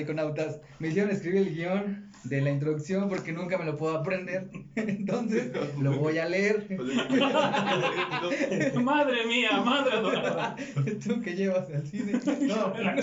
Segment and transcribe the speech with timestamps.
[0.00, 0.60] Iconautas.
[0.78, 4.48] Me hicieron escribir el guion de la introducción porque nunca me lo puedo aprender.
[4.76, 6.66] Entonces, lo voy a leer.
[8.82, 10.56] madre mía, madre adorada.
[11.06, 12.20] ¿Tú que llevas al cine?
[12.42, 12.96] No, La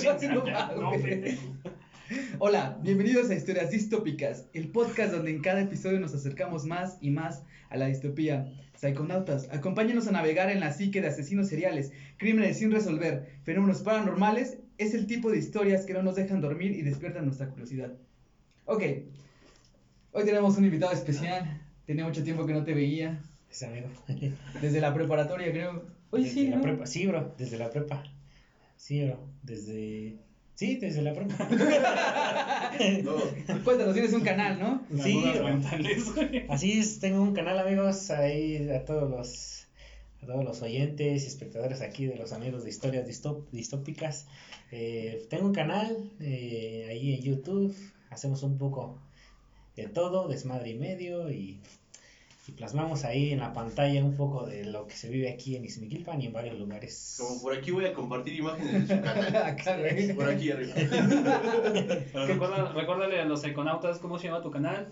[0.75, 0.91] no.
[2.39, 7.09] Hola, bienvenidos a Historias Distópicas, el podcast donde en cada episodio nos acercamos más y
[7.09, 8.51] más a la distopía.
[8.75, 14.57] Psiconautas, acompáñenos a navegar en la psique de asesinos seriales, crímenes sin resolver, fenómenos paranormales,
[14.81, 17.93] es el tipo de historias que no nos dejan dormir y despiertan nuestra curiosidad.
[18.65, 18.83] Ok,
[20.11, 23.87] hoy tenemos un invitado especial, tenía mucho tiempo que no te veía, Es amigo.
[24.61, 25.83] desde la preparatoria creo.
[26.11, 26.61] Oye, desde sí, la ¿no?
[26.61, 26.85] prepa.
[26.85, 28.03] Sí, bro, desde la prepa.
[28.77, 30.17] Sí, bro, desde.
[30.55, 31.35] Sí, desde la prepa.
[33.63, 34.81] Cuéntanos, tienes un canal, ¿no?
[35.03, 35.23] Sí.
[36.49, 39.60] Así es, tengo un canal, amigos, ahí a todos los
[40.21, 44.27] a todos los oyentes y espectadores aquí de los amigos de historias distop- distópicas.
[44.71, 47.75] Eh, tengo un canal eh, ahí en YouTube,
[48.09, 48.99] hacemos un poco
[49.75, 51.59] de todo, desmadre y medio y,
[52.47, 55.65] y plasmamos ahí en la pantalla un poco de lo que se vive aquí en
[55.65, 57.15] Izmiquilpan y en varios lugares.
[57.19, 59.35] Como por aquí voy a compartir imágenes de su canal.
[59.35, 60.13] Acá, güey.
[60.13, 60.73] Por aquí arriba.
[62.13, 64.89] Recuerda, recuérdale a los iconautas cómo se llama tu canal.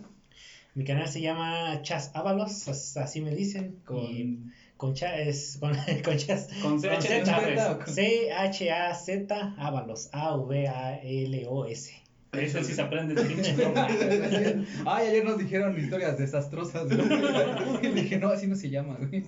[0.75, 3.79] Mi canal se llama Chas Ábalos, as- así me dicen.
[3.85, 4.39] Con- Y
[4.79, 5.73] con Cha es con,
[6.05, 6.47] con Chas.
[6.61, 7.59] Con CH de Z, Chávez.
[7.69, 10.09] o con- C-H-A-Z Ábalos.
[10.13, 11.93] A-V-A-L-O-S.
[12.31, 13.55] Ese sí se aprende el pinche.
[14.85, 16.87] Ay, ayer nos dijeron historias desastrosas.
[16.87, 17.81] güey.
[17.81, 19.25] Y dije, no, así no se llama, güey.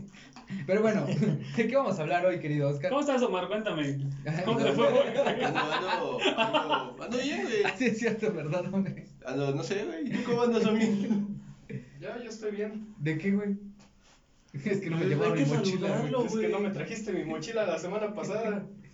[0.68, 1.06] Pero bueno,
[1.58, 2.90] ¿de qué vamos a hablar hoy, querido Oscar?
[2.90, 3.48] ¿Cómo estás, Omar?
[3.50, 3.98] Cuéntame.
[4.46, 5.08] ¿Cómo te fue, güey?
[5.44, 7.56] Ando, ando, ando, ando bien, güey.
[7.78, 9.06] Sí, es cierto, ¿verdad, hombre?
[9.26, 10.08] Ando, no sé, güey.
[10.08, 11.28] ¿Y tú cómo andas, amigo?
[12.00, 12.88] Ya, yo estoy bien.
[13.00, 13.58] ¿De qué, güey?
[14.54, 16.04] Es que no me Pues, llevaron hay mi mochila.
[16.26, 18.68] Es que no me trajiste mi mochila la semana pasada.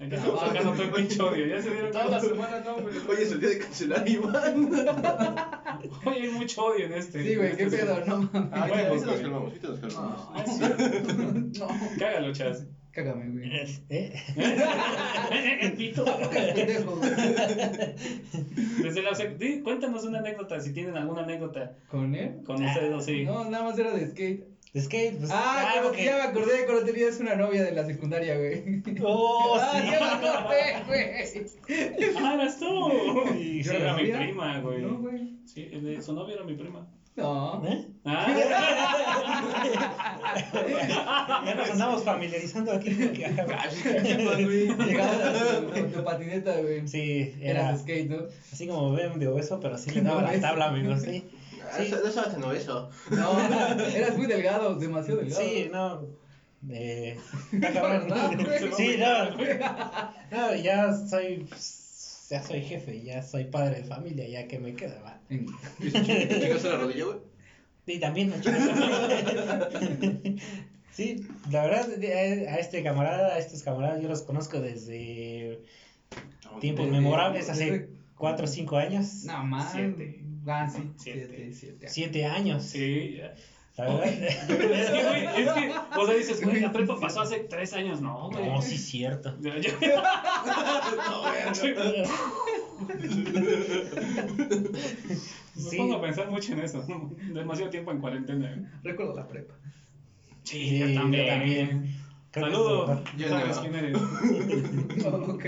[0.00, 1.46] Estamos sacando todo el pinche odio.
[1.46, 2.96] Ya se dieron Toda la semana no, güey.
[3.08, 4.70] Hoy es el día de cancelar, Iván.
[6.04, 7.22] Oye, hay mucho odio en este.
[7.22, 8.50] Sí, güey, qué este- pedo, no mames.
[8.52, 10.28] Ah, Huevos, ahorita nos calmamos, ahorita nos calmamos.
[10.32, 11.14] Ah, es cierto.
[11.60, 11.68] No,
[11.98, 12.66] Cágalo, chas.
[12.92, 13.50] Cágame, güey.
[13.90, 14.12] ¿Eh?
[15.62, 16.04] El pito.
[16.54, 17.10] Pendejo, güey.
[18.82, 22.42] Desde la sec- di- Cuéntanos una anécdota, si tienen alguna anécdota ¿Con él?
[22.44, 23.24] con ustedes dos, sí.
[23.24, 24.44] No, nada más era de skate.
[24.74, 25.14] Es que.
[25.18, 28.82] Pues, Ah, como que ya me acordé cuando tenías una novia de la secundaria, güey.
[29.02, 29.90] Oh, ah, sí.
[29.90, 32.16] ya me acordé, güey.
[32.16, 32.90] Ah, eras tú.
[33.34, 34.80] Sí, Sí, ¿Yo era mi prima, güey.
[34.82, 35.36] No, güey.
[35.44, 36.86] Sí, de su novia era mi prima.
[37.16, 37.62] No.
[37.66, 37.86] ¿Eh?
[38.04, 38.26] Ah,
[41.44, 42.90] Ya nos andamos familiarizando aquí.
[43.14, 43.74] Llegabas
[45.72, 46.86] con tu patineta, güey.
[46.88, 48.16] Sí, Eras era skate, ¿no?
[48.52, 51.02] así como ven de obeso, pero sí le daba la tabla, amigos.
[51.02, 51.28] Sí,
[51.72, 52.90] Ah, eso- No estabas en obeso.
[53.10, 53.38] No,
[53.94, 55.42] eras muy delgado, demasiado delgado.
[55.42, 56.02] sí, no.
[56.70, 57.18] Eh.
[58.76, 59.30] Sí, no.
[60.30, 61.46] No, ya soy.
[62.32, 65.20] Ya soy jefe, ya soy padre de familia, ya que me queda, va.
[65.28, 67.18] ¿Llegaste a la rodilla, güey?
[67.86, 68.36] Y también no
[70.92, 75.60] Sí, la verdad, de- a este camarada, a estos camaradas, yo los conozco desde
[76.60, 79.24] tiempos Desde- memorables, hace desde- 4 o 5 años.
[79.24, 79.66] No, man.
[79.72, 80.22] Siete.
[80.46, 80.90] Ah, sí.
[80.96, 81.26] Siete.
[81.28, 81.88] Siete, siete.
[81.88, 82.62] 7 años.
[82.62, 83.18] sí.
[83.76, 83.84] Ya.
[83.84, 84.06] La verdad.
[84.12, 88.00] Es que, güey, es que, o sea, dices, güey, la prepa pasó hace tres años,
[88.02, 88.46] no, güey.
[88.48, 89.34] No, sí, cierto.
[95.54, 95.76] Me Sí.
[95.76, 96.84] pongo a pensar mucho en eso.
[97.32, 98.70] Demasiado tiempo en cuarentena.
[98.82, 99.54] Recuerdo la prepa.
[100.44, 101.24] Sí, Sí, yo también.
[101.26, 101.96] yo también.
[102.32, 103.00] Saludos.
[103.16, 103.62] Ya ¿Sabes no.
[103.62, 103.96] quién eres?
[105.04, 105.44] Oh, ok.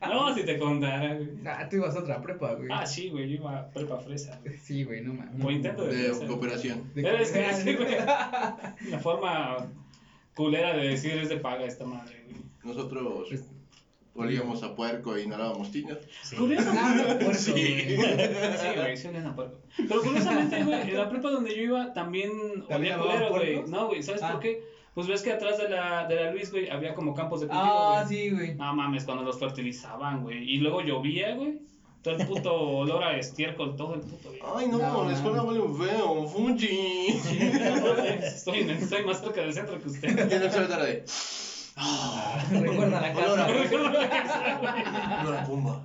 [0.00, 1.28] No, si te contara, güey.
[1.46, 2.68] Ah, tú ibas a otra prepa, güey.
[2.70, 4.38] Ah, sí, güey, yo iba a prepa fresa.
[4.44, 4.56] güey.
[4.58, 5.44] Sí, güey, no mames.
[5.44, 6.26] O intento de De fresa.
[6.26, 6.92] cooperación.
[6.94, 8.90] De Pero es que, es que, güey, cooperación.
[8.90, 9.56] la forma
[10.34, 12.42] culera de decir es de paga esta madre, güey.
[12.62, 13.44] Nosotros Pues-
[14.14, 16.00] olíamos a puerco e inhalábamos tiner.
[16.22, 16.34] Sí.
[16.36, 17.96] Ah, Curiosamente, puerco, sí, güey.
[17.96, 19.58] sí, güey, sí olían a puerco.
[19.76, 22.30] Pero curiosamente, güey, en la prepa donde yo iba también
[22.68, 23.62] ¿También olía culero, güey.
[23.68, 24.32] No, güey, ¿sabes Ah.
[24.32, 24.62] por qué?
[24.98, 27.68] Pues ves que atrás de la, de la Luis, güey, había como campos de cultivo,
[27.72, 28.18] Ah, güey.
[28.18, 28.54] sí, güey.
[28.56, 30.38] No mames, cuando los fertilizaban, güey.
[30.42, 31.60] Y luego llovía, güey.
[32.02, 34.42] Todo el puto olor a estiércol, todo el puto día.
[34.56, 37.06] Ay, no, No, la escuela huele feo, Fuji.
[38.24, 40.08] Estoy, en- estoy más cerca del centro que usted.
[40.30, 41.04] Y en el tarde
[42.50, 43.44] Recuerda la casa.
[43.46, 45.84] a, olor a pumba.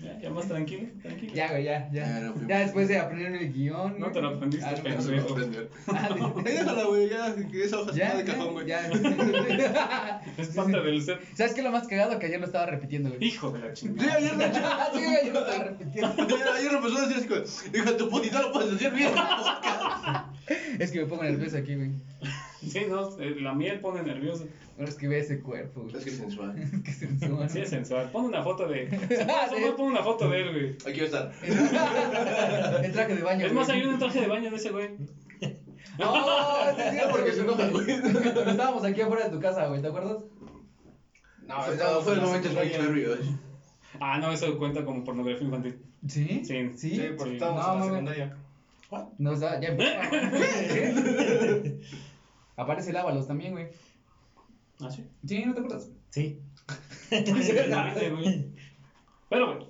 [0.00, 1.32] Ya, ya más tranquilo, tranquilo.
[1.34, 2.32] Ya, güey, ya, Ya, ya.
[2.48, 3.92] Ya después de aprenderme el guion.
[3.98, 4.12] No güey.
[4.12, 5.70] te lo aprendiste, Ah, no, No aprender.
[5.88, 6.08] Ah,
[6.42, 8.66] déjala, güey, ya, que esa hoja se Ya, de cajón, güey.
[8.66, 8.80] ya.
[10.36, 11.20] Es parte del set.
[11.34, 12.18] ¿Sabes qué es lo más cagado?
[12.18, 13.24] Que ayer lo estaba repitiendo, güey.
[13.24, 14.14] Hijo de la Sí, chingada.
[14.16, 14.30] ayer.
[14.94, 16.14] Sí, güey, yo lo estaba repitiendo.
[16.22, 17.40] Ayer, ayer empezó a decir así, como,
[17.78, 19.12] hija de tu puta, no lo puedes decir bien.
[20.78, 21.90] Es que me pongo nervioso aquí, güey.
[22.66, 24.46] Sí, no, eh, la miel pone nervioso.
[24.76, 25.96] Bueno, es que ve ese cuerpo, güey.
[25.96, 26.54] Es que es sensual.
[26.84, 27.48] Qué sensual.
[27.50, 28.10] Sí, es sensual.
[28.10, 28.88] Pon una foto de.
[29.50, 30.76] Solo pon una foto de él, güey.
[30.92, 32.84] Aquí va a estar.
[32.84, 33.46] El traje de baño.
[33.46, 34.90] Es más, hay un traje de baño de ese güey.
[35.98, 36.14] No,
[36.76, 37.90] sí, sí, No, porque se enoja, güey.
[37.90, 40.18] Estábamos aquí afuera de tu casa, güey, ¿te acuerdas?
[41.46, 42.70] No, Fue- estábamos fue el en momento de.
[42.70, 43.18] Cherry, güey.
[44.00, 45.78] Ah, no, eso cuenta como pornografía infantil.
[46.06, 46.42] ¿Sí?
[46.44, 46.70] Sí.
[46.76, 46.90] ¿Sí?
[46.96, 47.36] Sí, porque Sí.
[47.36, 47.84] estábamos No, en la
[48.14, 48.36] secundaria.
[49.18, 49.76] No, o sea, ya
[52.60, 53.68] Aparece el Ábalos también, güey.
[54.80, 55.04] Ah, sí.
[55.26, 55.90] Sí, ¿no te acuerdas?
[56.10, 56.40] Sí.
[59.28, 59.66] Pero bueno.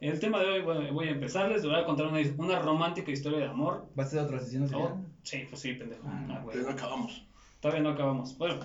[0.00, 1.62] El tema de hoy, bueno, voy a empezarles.
[1.62, 3.88] Les voy a contar una, una romántica historia de amor.
[3.98, 6.02] ¿Va a ser otro asesino Oh, sí, pues sí, pendejo.
[6.06, 6.56] Ah, Ah, güey.
[6.56, 7.24] Pero no acabamos.
[7.60, 8.36] Todavía no acabamos.
[8.36, 8.56] Bueno,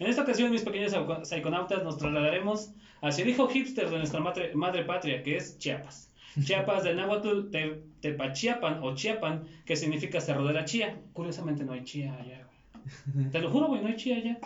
[0.00, 2.72] en esta ocasión, mis pequeños psico- psiconautas, nos trasladaremos
[3.02, 6.10] hacia el hijo hipster de nuestra madre, madre patria, que es Chiapas.
[6.42, 10.98] Chiapas del náhuatl te, Tepachiapan o Chiapan, que significa cerro de la chía.
[11.12, 12.46] Curiosamente no hay chía allá,
[13.14, 13.30] güey.
[13.30, 14.38] Te lo juro, güey, no hay chía allá.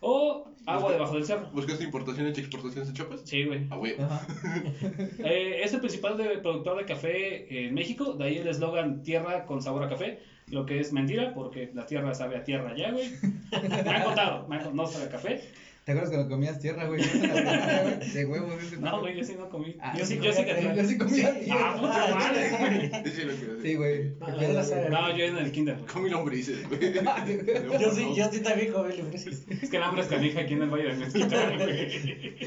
[0.00, 1.50] O agua debajo del cerro.
[1.52, 3.20] ¿Buscaste importaciones y exportaciones de chapas?
[3.24, 3.66] Sí, güey.
[3.70, 3.94] Ah, güey.
[5.24, 9.44] Eh, es el principal de- productor de café en México, de ahí el eslogan tierra
[9.46, 12.90] con sabor a café, lo que es mentira, porque la tierra sabe a tierra ya,
[12.92, 13.10] güey.
[13.84, 15.40] Me han contado, me han contado, no sabe a café.
[15.84, 17.02] ¿Te acuerdas cuando comías tierra, güey?
[18.14, 19.76] De huevos, ese No, güey, yo sí no comí.
[19.80, 20.74] Ah, yo sí, yo sí que tierra.
[20.74, 21.74] Yo sí comía Ah, tierra.
[21.76, 23.60] puta madre, güey.
[23.62, 24.12] Sí, güey.
[24.22, 24.88] Ah.
[24.90, 25.76] No, yo en el kinder.
[25.92, 26.94] Comí lombrices, güey.
[27.80, 29.44] Yo sí, yo sí también comí lombrices.
[29.48, 32.38] Es que el hambre es canija aquí en el Valle de Mezquitán, güey.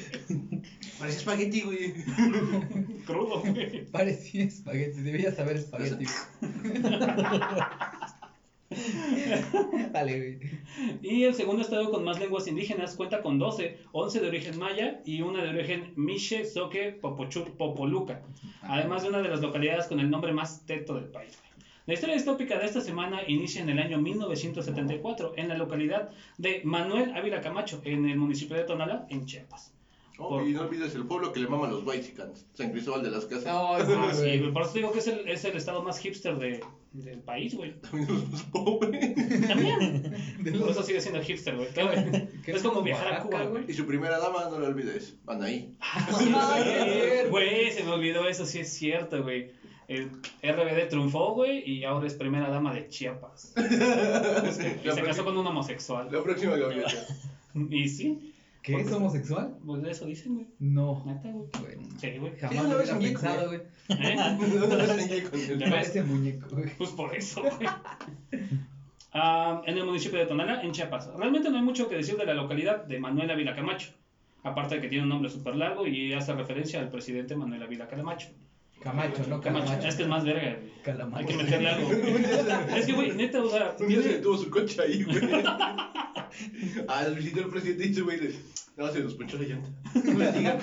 [0.98, 1.94] Parece espagueti, güey.
[3.06, 3.86] Crudo, güey.
[3.92, 6.06] Parecía espagueti, debías saber espagueti.
[11.02, 15.02] Y el segundo estado con más lenguas indígenas cuenta con 12, 11 de origen maya
[15.06, 18.22] y una de origen Miche, Soque, Popoluca,
[18.62, 21.38] además de una de las localidades con el nombre más teto del país.
[21.86, 26.62] La historia distópica de esta semana inicia en el año 1974 en la localidad de
[26.66, 29.77] Manuel Ávila Camacho, en el municipio de Tonalá, en Chiapas.
[30.20, 32.46] Oh, y no olvides el pueblo que le maman los Whitecans.
[32.54, 33.46] San Cristóbal de las Casas.
[33.46, 34.40] No, sí, Ah, sí, güey.
[34.40, 37.56] güey, por eso digo que es el, es el estado más hipster de, del país,
[37.56, 37.80] güey.
[37.82, 39.16] También los pobres.
[39.48, 40.16] También.
[40.44, 41.68] Por los- eso sigue siendo hipster, güey.
[41.70, 42.02] Claro,
[42.44, 43.66] ¿Qué Es como viajar a Cuba, güey.
[43.68, 45.16] Y su primera dama, no la olvides.
[45.28, 45.76] Anaí.
[45.80, 49.52] Ay, qué Güey, se me olvidó eso, sí es cierto, güey.
[49.88, 50.10] El
[50.44, 53.54] RBD triunfó, güey, y ahora es primera dama de Chiapas.
[54.84, 56.10] Y se casó con un homosexual.
[56.12, 57.06] La próxima gaviota.
[57.70, 58.34] Y sí,
[58.68, 59.58] ¿Qué es homosexual?
[59.66, 60.48] pues eso dicen, güey.
[60.60, 61.02] No.
[61.06, 61.48] Neta, güey.
[61.98, 62.38] Sí, güey.
[62.38, 63.62] Jamás lo con pensado, güey.
[63.90, 65.58] ¿Eh?
[65.70, 66.70] Parece muñeco, güey.
[66.78, 67.70] Pues por eso, güey.
[69.20, 71.12] Ah, en el municipio de Tonalá, en Chiapas.
[71.16, 73.94] Realmente no hay mucho que decir de la localidad de Manuel Ávila Camacho.
[74.44, 77.88] Aparte de que tiene un nombre súper largo y hace referencia al presidente Manuel Ávila
[77.88, 78.28] Camacho.
[78.82, 79.66] Camacho, no Camacho.
[79.66, 79.88] Camacho.
[79.88, 80.72] Es que es más verga, güey.
[80.84, 81.18] Calamacho.
[81.20, 81.92] Hay que meterle algo.
[81.92, 85.18] es que, güey, neta, o sea, Un día se detuvo su coche ahí, güey.
[86.88, 88.20] Ah, lo visitó el presidente y dice, güey,
[88.78, 89.70] no, se nos ponchó la llanta.
[90.06, 90.60] No le digan.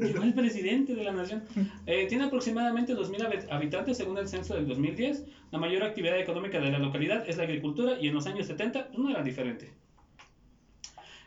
[0.00, 1.42] Llegó el presidente de la nación.
[1.86, 5.24] Eh, tiene aproximadamente 2.000 hab- habitantes según el censo del 2010.
[5.52, 8.90] La mayor actividad económica de la localidad es la agricultura y en los años 70
[8.98, 9.72] no era diferente.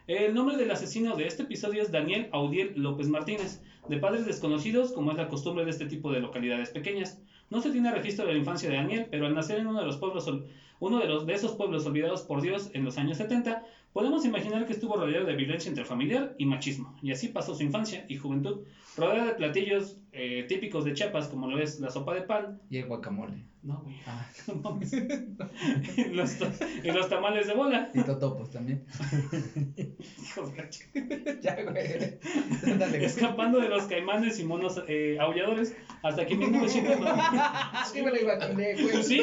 [0.07, 4.91] El nombre del asesino de este episodio es Daniel Audiel López Martínez, de padres desconocidos,
[4.91, 7.19] como es la costumbre de este tipo de localidades pequeñas.
[7.49, 9.85] No se tiene registro de la infancia de Daniel, pero al nacer en uno de
[9.85, 10.31] los pueblos,
[10.79, 14.65] uno de, los, de esos pueblos olvidados por Dios en los años 70, podemos imaginar
[14.65, 18.59] que estuvo rodeado de violencia interfamiliar y machismo, y así pasó su infancia y juventud,
[18.97, 22.59] rodeado de platillos eh, típicos de Chiapas, como lo es la sopa de pan.
[22.69, 23.49] Y el guacamole.
[23.61, 23.95] No, güey.
[24.07, 24.93] Ah, no mames.
[24.93, 26.37] y, los,
[26.83, 27.91] y los tamales de bola.
[27.93, 28.85] y totopos también.
[29.77, 32.77] Hijos de ya, güey.
[32.77, 33.05] Dale.
[33.05, 37.85] Escapando de los caimanes y monos eh, aulladores hasta en 1990.
[37.91, 39.03] Sí me lo imaginé, güey.
[39.03, 39.21] Sí.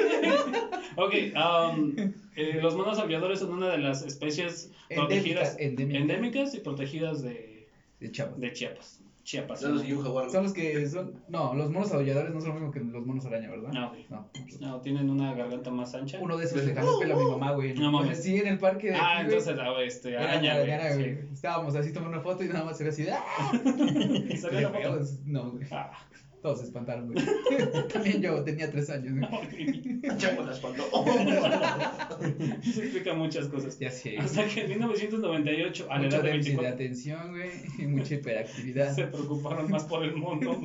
[0.96, 1.94] ok, um,
[2.36, 6.00] eh, los monos aulladores son una de las especies protegidas, Endémicas, endémicas.
[6.00, 7.68] endémicas y protegidas de,
[8.00, 8.38] De Chiapas.
[8.38, 9.00] de Chiapas.
[9.26, 9.60] Chiapas.
[9.60, 10.30] Ya lo siguió un jaguar.
[10.30, 11.20] Son los que son.
[11.28, 13.72] No, los monos aulladores no son lo mismo que los monos araña, ¿verdad?
[13.72, 14.06] No, güey.
[14.08, 14.30] No.
[14.60, 16.18] No, tienen una garganta más ancha.
[16.22, 17.74] Uno de esos le jaló el pelo a mi mamá, güey.
[17.74, 18.22] No mames.
[18.22, 18.94] Sí, en el parque de.
[18.94, 20.70] ah, aquí, entonces ah, este, Era araña, güey.
[20.70, 21.18] araña, Sí, güey.
[21.32, 23.02] Estábamos así tomando una foto y nada más se ve así.
[23.02, 23.52] de, ¡Ah!
[24.30, 24.80] Y salió la foto.
[24.80, 25.18] feos.
[25.24, 25.66] No, güey.
[25.72, 25.90] Ah,
[26.46, 27.18] Todos se espantaron, güey.
[27.92, 30.00] También yo tenía tres años, güey.
[30.16, 30.84] Chango la espalda.
[32.62, 33.76] Eso explica muchas cosas.
[33.80, 34.16] Ya sé.
[34.16, 37.50] Hasta que en 1998, a la edad de déficit de 24, atención, güey.
[37.80, 38.94] Y mucha hiperactividad.
[38.94, 40.56] se preocuparon más por el mundo.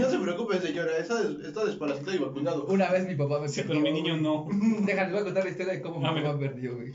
[0.00, 0.98] No se preocupe, señora.
[0.98, 2.66] Está, des- está desparasitado y vacunado.
[2.66, 3.80] Una vez mi papá me Sí, perdió.
[3.80, 4.48] pero mi niño no.
[4.84, 6.24] Déjale, voy a contar la historia de cómo mi A ver.
[6.24, 6.92] papá me perdió, güey.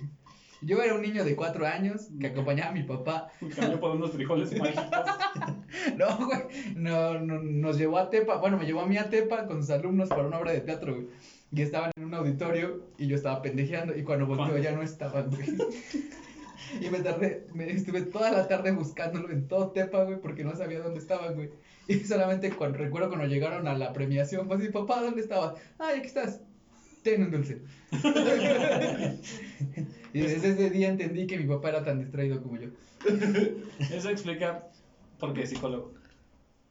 [0.61, 3.31] Yo era un niño de cuatro años que acompañaba a mi papá.
[3.55, 4.85] Cambió por unos frijoles mágicos.
[5.95, 6.39] No, güey.
[6.75, 8.37] No, no, nos llevó a Tepa.
[8.37, 10.95] Bueno, me llevó a mí a Tepa con sus alumnos para una obra de teatro,
[10.95, 11.07] güey.
[11.51, 15.29] Y estaban en un auditorio y yo estaba pendejeando y cuando volteo ya no estaban,
[15.29, 15.47] güey.
[16.81, 20.55] Y me tardé, me estuve toda la tarde buscándolo en todo Tepa, güey, porque no
[20.55, 21.49] sabía dónde estaban, güey.
[21.87, 25.59] Y solamente cuando recuerdo cuando llegaron a la premiación, fue así, papá, ¿dónde estabas?
[25.79, 26.41] Ay, aquí estás.
[27.03, 27.61] Ten un dulce.
[30.13, 32.69] y desde ese día entendí que mi papá era tan distraído como yo.
[33.91, 34.67] Eso explica
[35.19, 35.93] por qué es psicólogo.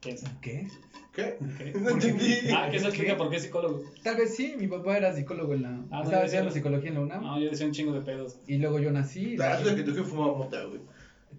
[0.01, 0.31] Piensa.
[0.41, 0.69] ¿Qué?
[1.15, 1.37] ¿Qué?
[1.41, 1.77] Ok.
[1.81, 2.35] No entendí.
[2.55, 3.83] Ah, que eso explica por qué es psicólogo.
[4.03, 5.69] Tal vez sí, mi papá era psicólogo en la...
[5.71, 7.23] Ah, no, estaba yo estudiando decía- psicología en la UNAM.
[7.23, 8.39] No, yo decía un chingo de pedos.
[8.47, 9.35] Y luego yo nací.
[9.35, 10.81] y- Ah, es que tu jefe fumaba mota, güey.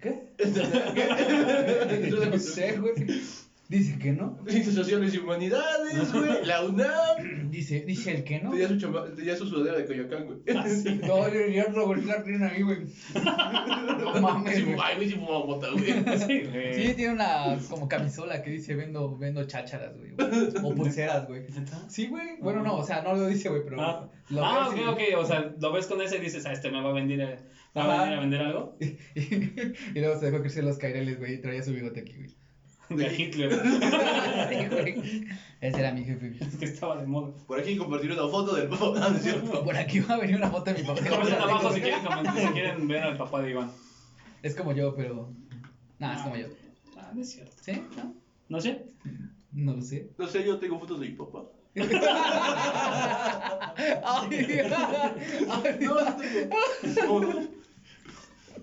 [0.00, 0.20] ¿Qué?
[2.10, 2.94] No que sé, güey.
[3.70, 4.36] Dice que no.
[4.48, 6.44] Ciencias sociales y humanidades, güey.
[6.44, 7.50] La UNAM.
[7.52, 8.50] Dice, dice el que no.
[8.50, 10.40] Tenía su, chamba, tenía su sudadera de Coyoacán, güey.
[11.06, 12.78] No, yo ya Robert la tiene ahí, güey.
[13.14, 14.76] No mames, Sí, güey.
[14.82, 15.84] ay, güey, sí fumaba mota, güey.
[15.84, 16.74] Sí, güey.
[16.74, 20.14] Sí, tiene una como camisola que dice vendo, vendo chácharas, güey.
[20.64, 21.44] O pulseras, güey.
[21.88, 22.40] Sí, güey.
[22.40, 23.80] Bueno, no, o sea, no lo dice, güey, pero.
[23.80, 25.00] Ah, lo ah ves ok, ok.
[25.18, 27.38] O sea, lo ves con ese y dices, ah, este me va a vender, eh,
[27.74, 28.76] ¿me va a venir a vender algo.
[28.80, 32.39] Y, luego se dejó crecer los caireles, güey, y traía su bigote aquí, güey.
[32.90, 33.50] De Hitler.
[34.50, 35.24] Sí, güey.
[35.60, 36.36] Ese era mi jefe.
[36.40, 37.32] Es que estaba de moda.
[37.46, 38.86] Por aquí compartir una foto del papá.
[38.98, 39.62] No, no es cierto.
[39.64, 41.00] Por aquí va a venir una foto de mi papá.
[41.08, 43.70] Comenten abajo si quieren, comentar, si quieren ver al papá de Iván.
[44.42, 45.30] Es como yo, pero.
[45.98, 46.46] Nah, es como yo.
[46.96, 47.54] Ah, no es cierto.
[47.60, 47.72] ¿Sí?
[47.96, 48.14] ¿No?
[48.48, 48.86] No sé.
[49.52, 50.10] No lo sé.
[50.18, 51.44] No sé, yo tengo fotos de mi papá.
[51.76, 51.86] Ay,
[54.02, 57.20] ay, No, no tengo.
[57.20, 57.40] No,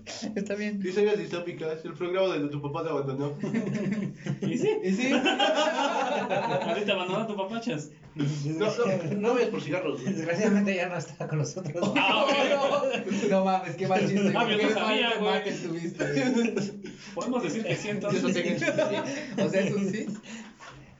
[0.34, 0.80] Está bien.
[0.84, 3.34] Historias distópicas, el programa donde tu papá te abandonó.
[4.42, 4.70] ¿Y sí?
[4.82, 5.12] ¿Y sí?
[5.12, 7.90] Ahorita abandona a tu papá, chas.
[8.14, 10.04] No, no, no vayas por cigarros.
[10.04, 11.92] Desgraciadamente ya no está con nosotros.
[11.96, 12.32] Ah, ok.
[13.30, 14.32] No mames, qué mal chiste.
[14.34, 15.32] Ah, yo no sabía, mal güey.
[15.34, 16.84] remate tuviste.
[17.14, 18.24] Podemos decir que sí, entonces.
[18.24, 20.06] O sea, eso sí.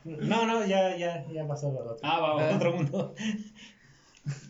[0.05, 1.97] No, no, ya, ya, ya pasó lo otro.
[2.03, 2.57] Ah, va, va.
[2.57, 3.15] Otro mundo.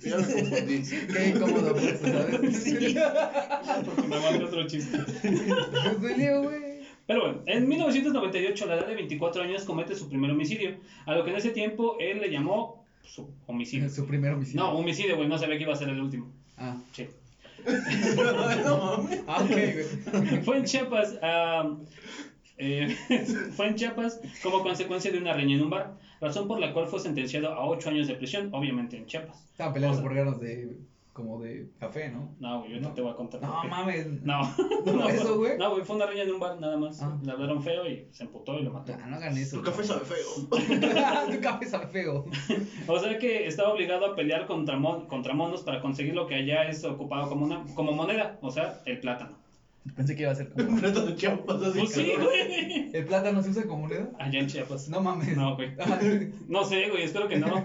[0.03, 0.83] Ya me confundí.
[1.13, 1.79] Qué incómodo.
[2.53, 2.75] Sí.
[3.85, 4.99] Porque me aguanté otro chiste.
[5.99, 6.79] Güey.
[7.07, 10.77] Pero bueno, en 1998, a la edad de 24 años, comete su primer homicidio.
[11.07, 13.89] A lo que en ese tiempo él le llamó su homicidio.
[13.89, 14.61] Su primer homicidio.
[14.61, 16.31] No, homicidio, güey, no sabía que iba a ser el último.
[16.59, 17.07] Ah, Sí.
[18.65, 19.23] No mames.
[19.27, 20.43] ah ok, güey.
[20.43, 21.77] Fue en Chiapas, ah,
[22.59, 22.95] eh,
[23.57, 26.87] fue en Chiapas como consecuencia de una riña en un bar, razón por la cual
[26.89, 29.45] fue sentenciado a 8 años de prisión, obviamente en Chiapas.
[29.53, 30.77] Estaban peleando O sea- por ganos de.
[31.13, 32.31] como de café, ¿no?
[32.39, 33.41] No, güey, yo no te voy a contar.
[33.43, 34.07] No mames.
[34.23, 34.41] No,
[34.87, 35.59] ¿No eso, güey?
[35.59, 37.03] No, güey, fue una riña en un bar, nada más.
[37.03, 37.19] Ah.
[37.25, 38.93] Le hablaron feo y se emputó y lo mató.
[39.01, 39.57] Ah, no hagan eso.
[39.59, 40.49] Tu café sabe feo.
[41.31, 42.25] tu café sabe feo.
[42.87, 46.37] O sea que estaba obligado a pelear contra, mon- contra monos para conseguir lo que
[46.37, 49.37] allá es ocupado como, una, como moneda, o sea, el plátano.
[49.97, 50.69] Pensé que iba a ser como.
[50.69, 51.79] Un plato de chiapas así.
[51.79, 52.91] Pues sí, güey.
[52.95, 54.11] ¿El plátano se usa como moneda?
[54.19, 54.89] Allá en Chiapas.
[54.89, 55.37] No mames.
[55.37, 55.71] No, güey.
[55.81, 55.99] Ah,
[56.49, 57.65] No sé, güey, espero que no.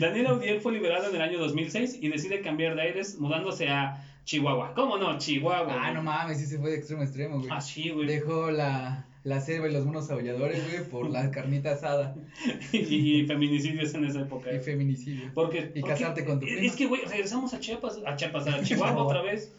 [0.00, 4.04] Daniel Audiel fue liberado en el año 2006 y decide cambiar de aires mudándose a
[4.24, 4.72] Chihuahua.
[4.74, 5.18] ¿Cómo no?
[5.18, 5.74] Chihuahua.
[5.74, 5.94] Ah, güey.
[5.94, 7.50] no mames, sí se fue de extremo a extremo, güey.
[7.52, 8.06] Ah, sí, güey.
[8.06, 12.14] Dejó la, la selva y los monos aulladores, güey, por la carnita asada
[12.72, 14.52] y, feminicidios en esa época.
[14.52, 15.30] y feminicidio.
[15.34, 16.76] Porque, Y porque- casarte con tu Es prima.
[16.76, 19.52] que, güey, regresamos a Chiapas, a Chiapas, a Chihuahua otra vez.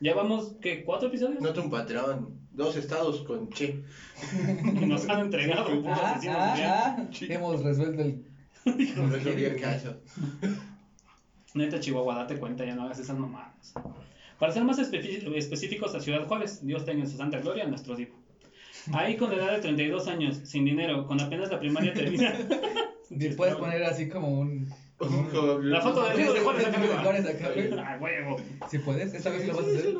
[0.00, 0.84] Ya vamos, ¿qué?
[0.84, 1.40] ¿Cuatro episodios?
[1.40, 2.38] Nota un patrón.
[2.52, 3.82] Dos estados con che.
[4.86, 5.82] Nos han entregado.
[5.86, 8.24] Ah, ah, ah, hemos resuelto el...
[8.96, 9.96] No resolví el caso.
[11.54, 13.74] Neta, Chihuahua, date cuenta, ya no hagas esas mamadas.
[14.38, 17.94] Para ser más específicos, a Ciudad Juárez, Dios tenga en su santa gloria a nuestro
[17.94, 18.14] divo.
[18.92, 22.38] Ahí con la edad de 32 años, sin dinero, con apenas la primaria terminada.
[23.10, 24.66] Y puedes poner así como un...
[25.00, 27.02] La foto del divo de Juárez acá De arriba.
[27.02, 27.72] Juárez acá, güey.
[27.78, 28.36] Ah, huevo.
[28.70, 29.94] Si puedes, esta vez lo vas a hacer.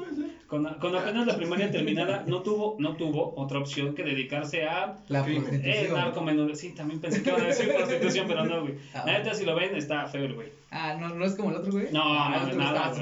[0.46, 4.98] Con, con apenas la primaria terminada, no tuvo, no tuvo otra opción que dedicarse a
[5.08, 5.94] La prostitución.
[5.94, 6.54] narcomenudeo.
[6.54, 8.74] Sí, también pensé que iban a decir prostitución, pero no, güey.
[8.94, 9.02] Ah.
[9.06, 10.52] La neta, si lo ven, está feo el güey.
[10.70, 11.88] Ah, ¿no, ¿no es como el otro, güey?
[11.90, 12.92] No, ah, no, otro nada,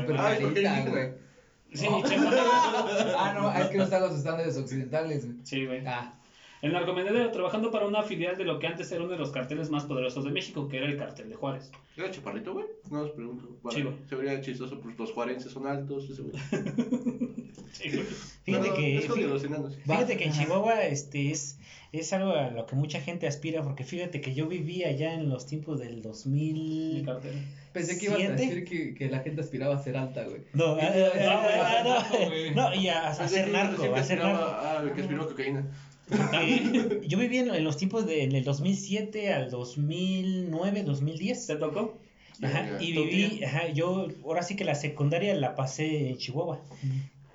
[0.88, 1.10] güey.
[1.74, 2.34] Sí, Chiapas.
[3.18, 5.38] Ah, no, es que no están los estándares occidentales, güey.
[5.42, 5.82] Sí, güey.
[5.86, 6.14] Ah,
[6.62, 9.68] El narcomenudeo, trabajando para una filial de lo que antes era uno de los carteles
[9.68, 11.70] más poderosos de México, que era el cartel de Juárez.
[11.96, 12.66] ¿Era chaparrito, güey?
[12.88, 13.48] No os pregunto.
[13.62, 13.76] Vale.
[13.76, 13.94] Sí, güey.
[14.08, 16.08] Se vería chistoso, pues los juarenses son altos.
[16.08, 16.34] Ese güey.
[17.72, 18.04] Sí, güey.
[18.44, 19.76] Fíjate No, que, Es los enanos.
[19.86, 20.32] fíjate que en.
[20.32, 21.58] Chihuahua este, es,
[21.92, 25.30] es algo a lo que mucha gente aspira, porque fíjate que yo viví allá en
[25.30, 27.04] los tiempos del Mi 2000...
[27.06, 27.32] cartel.
[27.72, 30.42] pensé que ibas a decir que, que la gente aspiraba a ser alta, güey.
[30.52, 31.82] No, ah, No, ah, ah,
[32.20, 32.54] no, güey.
[32.54, 34.42] no, y a, a ser que narco, a ser narco.
[34.42, 35.64] a- Ah, que aspiró cocaína.
[36.08, 41.46] Porque yo viví en, en los tiempos de en el 2007 al 2009, 2010.
[41.46, 41.98] ¿Te tocó?
[42.42, 46.60] Ajá, y ¿Tu viví, ajá, yo ahora sí que la secundaria la pasé en Chihuahua.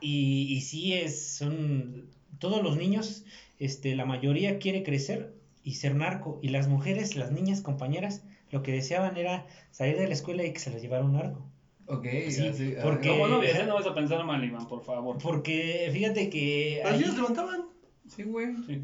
[0.01, 2.09] Y, y sí es, son,
[2.39, 3.24] todos los niños,
[3.59, 5.33] este, la mayoría quiere crecer
[5.63, 6.39] y ser narco.
[6.41, 10.51] Y las mujeres, las niñas compañeras, lo que deseaban era salir de la escuela y
[10.53, 11.45] que se les llevara un arco.
[11.88, 15.17] Ok, Sí, así, ah, porque- Como no no vas a pensar mal, Iván, por favor.
[15.21, 17.62] Porque fíjate que Pero ahí ellos levantaban.
[18.07, 18.47] Sí, güey.
[18.65, 18.81] Sí.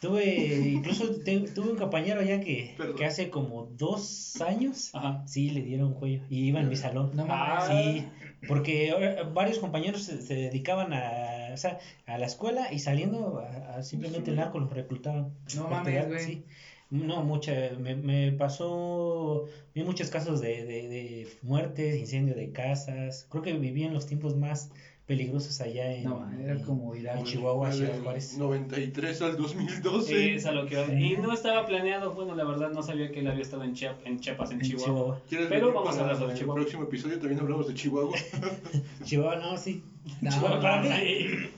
[0.00, 0.24] tuve,
[0.68, 2.96] incluso te- tuve un compañero ya que, Perdón.
[2.96, 5.22] que hace como dos años, Ajá.
[5.26, 7.10] sí, le dieron cuello y iba en mi salón.
[7.14, 8.02] No Ah, mames.
[8.02, 8.08] Sí,
[8.48, 13.38] porque ahora varios compañeros se, se dedicaban a, o sea, a la escuela y saliendo
[13.40, 15.32] a, a simplemente el narco los reclutaban.
[15.56, 16.20] No mames, güey.
[16.24, 16.42] sí.
[16.90, 23.26] No, mucha, me, me pasó, vi muchos casos de, de, de muertes, incendio de casas.
[23.30, 24.70] Creo que viví en los tiempos más
[25.06, 28.36] peligrosos allá en, No, era en- como ir a en Chihuahua, Ciudad Juárez.
[28.38, 30.06] 93 al 2012.
[30.08, 32.12] Sí, es a lo que Y no estaba planeado.
[32.14, 34.66] Bueno, la verdad no sabía que él había estado en, Chiap- en Chiapas, en En
[34.66, 34.86] Chihuahua.
[34.86, 35.20] Chihuahua.
[35.28, 36.60] ¿Quieres Pero vamos a hablar sobre el Chihuahua.
[36.62, 38.16] próximo episodio también hablamos de Chihuahua.
[39.04, 39.82] Chihuahua, no, sí.
[40.20, 40.88] No, Chihuahua, para mí.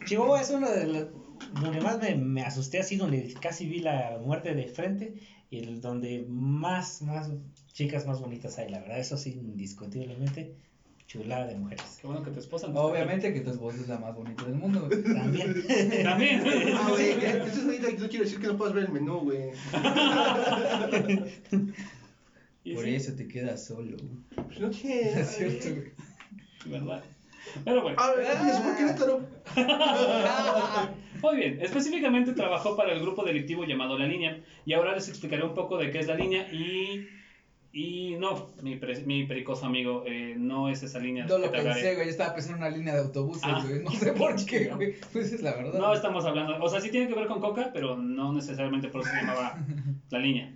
[0.06, 1.06] Chihuahua es uno de los
[1.60, 5.14] donde más me, me asusté así, donde casi vi la muerte de frente
[5.50, 7.30] y el donde más, más
[7.72, 10.54] chicas más bonitas hay, la verdad, eso sí, indiscutiblemente,
[11.06, 11.98] chulada de mujeres.
[12.00, 14.54] Qué bueno que tu esposa no Obviamente que tu esposa es la más bonita del
[14.56, 14.86] mundo.
[14.88, 15.02] güey.
[15.02, 15.64] También.
[16.02, 16.42] También.
[16.75, 18.92] Ah, güey, que- eso es bonito y no quiere decir que no puedas ver el
[18.92, 19.50] menú, güey.
[22.75, 23.96] Por sí, eso te quedas solo.
[24.34, 25.20] Pues no tiene.
[25.20, 25.92] Es cierto, güey.
[26.66, 27.04] ¿Verdad?
[27.64, 27.96] Pero bueno.
[28.00, 29.20] A ver, ¿tienes por Querétaro?
[31.22, 35.44] Muy bien, específicamente trabajó para el grupo delictivo llamado La Línea y ahora les explicaré
[35.44, 37.06] un poco de qué es La Línea y...
[37.78, 41.59] Y no, mi, pre- mi pericoso amigo, eh, no es esa línea No lo que
[41.59, 42.06] te pensé, güey.
[42.06, 43.62] Yo estaba pensando en una línea de autobuses, Ah.
[43.62, 43.83] güey.
[43.85, 44.95] No sé por qué, güey.
[45.12, 45.78] Pues es la verdad.
[45.78, 49.02] No estamos hablando, o sea, sí tiene que ver con coca, pero no necesariamente por
[49.02, 49.59] eso se llamaba
[50.11, 50.50] la línea.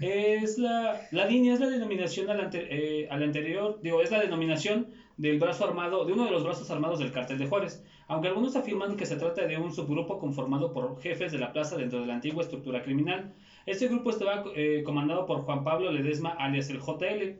[0.00, 4.18] Es la, la línea es la denominación al, ante- eh, al anterior, digo, es la
[4.20, 8.26] denominación del brazo armado, de uno de los brazos armados del cartel de Juárez, aunque
[8.26, 12.00] algunos afirman que se trata de un subgrupo conformado por jefes de la plaza dentro
[12.00, 13.32] de la antigua estructura criminal.
[13.66, 17.38] Este grupo estaba eh, comandado por Juan Pablo Ledesma, alias el JL,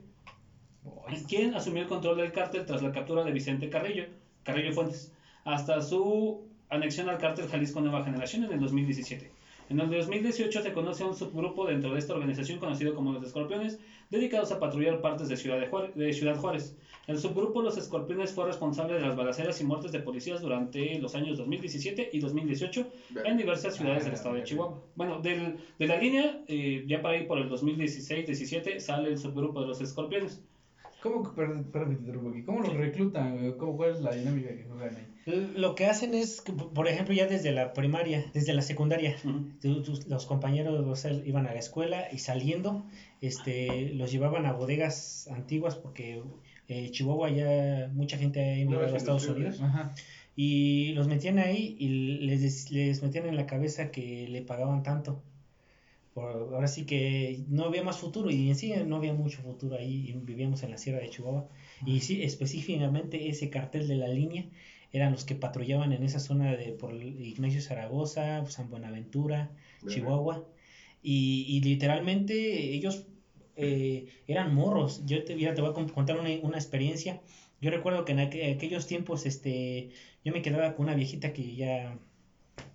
[1.27, 4.05] quien asumió el control del cártel tras la captura de Vicente Carrillo,
[4.43, 9.31] Carrillo Fuentes, hasta su anexión al cártel Jalisco Nueva Generación en el 2017.
[9.67, 13.23] En el 2018 se conoce a un subgrupo dentro de esta organización conocido como los
[13.23, 13.79] Escorpiones,
[14.11, 16.77] dedicados a patrullar partes de Ciudad, de Juárez, de Ciudad Juárez.
[17.07, 21.15] El subgrupo Los Escorpiones fue responsable de las balaceras y muertes de policías durante los
[21.15, 22.87] años 2017 y 2018
[23.25, 24.43] en diversas ciudades del Ah, estado de.
[24.43, 24.83] Chihuahua.
[24.95, 29.61] Bueno, del, de la línea, eh, ya para ir por el 2016-17, sale el subgrupo
[29.61, 30.41] de los Escorpiones.
[31.01, 31.71] ¿Cómo, perdón.
[32.45, 33.51] ¿Cómo los reclutan?
[33.53, 35.14] ¿Cómo, ¿Cuál es la dinámica que juegan ahí?
[35.25, 39.15] Lo que hacen es, que, por ejemplo, ya desde la primaria, desde la secundaria,
[40.07, 42.85] los compañeros o sea, iban a la escuela y saliendo,
[43.21, 46.21] este, los llevaban a bodegas antiguas porque
[46.67, 49.27] eh, Chihuahua ya mucha gente ha emigrado a Estados.
[49.27, 49.95] Unidos Ajá.
[50.35, 51.87] y los metían ahí y
[52.27, 55.23] les, les metían en la cabeza que le pagaban tanto.
[56.13, 59.75] Por- ahora sí que no había más futuro y en sí no había mucho futuro
[59.75, 61.49] ahí y vivíamos en la sierra de Chihuahua
[61.85, 64.45] y sí específicamente ese cartel de la línea
[64.91, 69.51] eran los que patrullaban en esa zona de por Ignacio Zaragoza, San Buenaventura,
[69.87, 70.47] Chihuahua
[71.01, 73.07] y, y literalmente ellos
[73.55, 75.05] eh, eran morros.
[75.05, 77.21] Yo te, te voy a con- contar una, una experiencia.
[77.61, 79.89] Yo recuerdo que en aqu- aquellos tiempos este,
[80.23, 81.97] yo me quedaba con una viejita que ya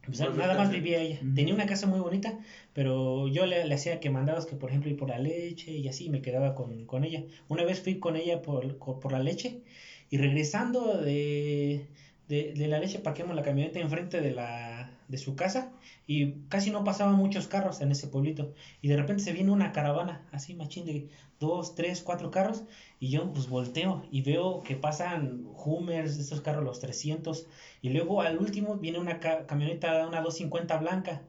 [0.05, 1.19] pues, nada más vivía ella.
[1.35, 2.39] Tenía una casa muy bonita,
[2.73, 5.89] pero yo le, le hacía que mandados que, por ejemplo, ir por la leche y
[5.89, 7.25] así, me quedaba con, con ella.
[7.49, 9.63] Una vez fui con ella por, por la leche
[10.11, 11.87] y regresando de,
[12.31, 15.73] de, de la leche parqueamos la camioneta enfrente de, la, de su casa
[16.07, 18.53] y casi no pasaban muchos carros en ese pueblito.
[18.81, 22.65] Y de repente se viene una caravana, así machín de dos, tres, cuatro carros
[22.99, 27.47] y yo pues volteo y veo que pasan Hummers, estos carros los 300
[27.83, 31.23] y luego al último viene una ca- camioneta, una 250 blanca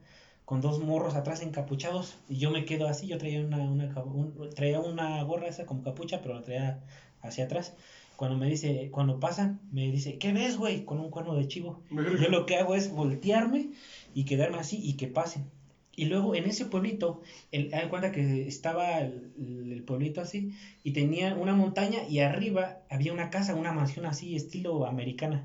[0.45, 3.89] con dos morros atrás encapuchados y yo me quedo así, yo traía una, una,
[4.55, 6.79] traía una gorra esa como capucha pero la traía
[7.21, 7.73] hacia atrás.
[8.21, 10.86] Cuando me dice, cuando pasan, me dice, ¿qué ves, güey?
[10.86, 11.81] Con un cuerno de chivo.
[12.21, 13.69] Yo lo que hago es voltearme
[14.13, 15.43] y quedarme así y que pasen.
[15.95, 19.31] Y luego en ese pueblito, el, de cuenta que estaba el,
[19.75, 20.51] el pueblito así
[20.84, 25.43] y tenía una montaña y arriba había una casa, una mansión así, estilo americana.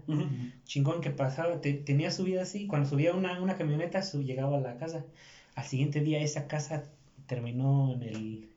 [0.66, 4.60] Chingón que pasaba, te- tenía subida así, cuando subía una, una camioneta su, llegaba a
[4.60, 5.02] la casa.
[5.54, 6.84] Al siguiente día esa casa
[7.26, 8.48] terminó en el,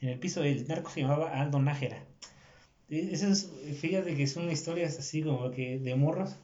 [0.00, 2.04] en el piso, el narco se llamaba Aldo Nájera.
[2.90, 6.36] E- Eso es, fíjate que son historias así como que de morros.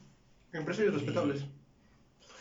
[0.53, 1.45] Empresarios respetables.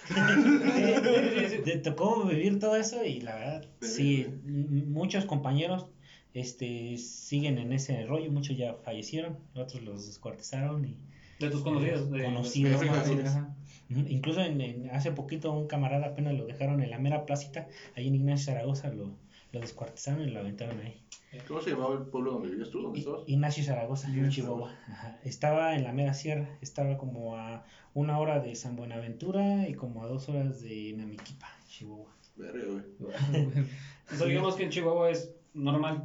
[1.65, 5.87] Te tocó vivir todo eso y la verdad, sí, muchos compañeros
[6.35, 10.97] este, siguen en ese rollo, muchos ya fallecieron, otros los descuartizaron y
[11.41, 12.11] De tus conocidos.
[12.11, 16.99] de- Conocidos, de- incluso en, en- hace poquito un camarada apenas lo dejaron en la
[16.99, 19.17] mera placita, ahí en Ignacio Zaragoza lo,
[19.55, 21.01] lo descuartizaron y lo aventaron ahí.
[21.47, 22.83] ¿Cómo se llamaba el pueblo donde vivías tú?
[22.83, 23.23] ¿Dónde estabas?
[23.27, 24.75] Ignacio Zaragoza, en Ignacio Chihuahua.
[24.89, 25.19] Ajá.
[25.25, 27.65] Estaba en la mera sierra, estaba como a
[27.95, 32.11] una hora de San Buenaventura y como a dos horas de Namiquipa, Chihuahua.
[32.37, 33.13] Verga, güey.
[34.13, 36.05] O sea, digamos que en Chihuahua es normal.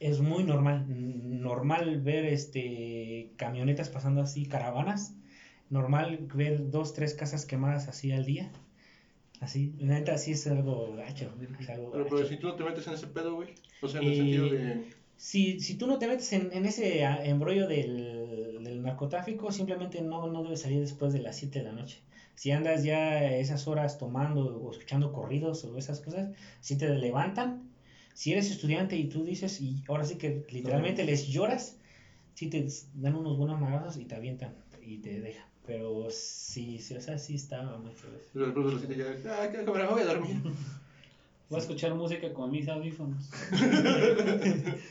[0.00, 5.14] Es muy normal, normal ver este camionetas pasando así, caravanas,
[5.68, 8.50] normal ver dos, tres casas quemadas así al día.
[9.40, 11.32] Así, la neta, sí es algo gacho.
[11.58, 12.16] Es algo Pero, gacho.
[12.16, 13.48] pero si tú no te metes en ese pedo, güey.
[13.80, 14.84] O sea, en el Eh, sentido de.
[15.16, 20.00] Si, si tú no te metes en, en ese ah, embrollo del, del narcotráfico, simplemente
[20.02, 22.02] no, no debes salir después de las 7 de la noche.
[22.34, 27.68] Si andas ya esas horas tomando o escuchando corridos o esas cosas, si te levantan.
[28.14, 31.78] Si eres estudiante y tú dices, y ahora sí que literalmente les lloras,
[32.34, 35.46] si te dan unos buenos madrazos y te avientan y te dejan.
[35.66, 38.10] Pero sí, sí, o sea, sí estaba muy feo.
[38.32, 39.06] Pero los siete ya.
[39.30, 40.36] Ah, qué cámara, voy a dormir.
[41.50, 43.28] Voy a escuchar música con mis audífonos.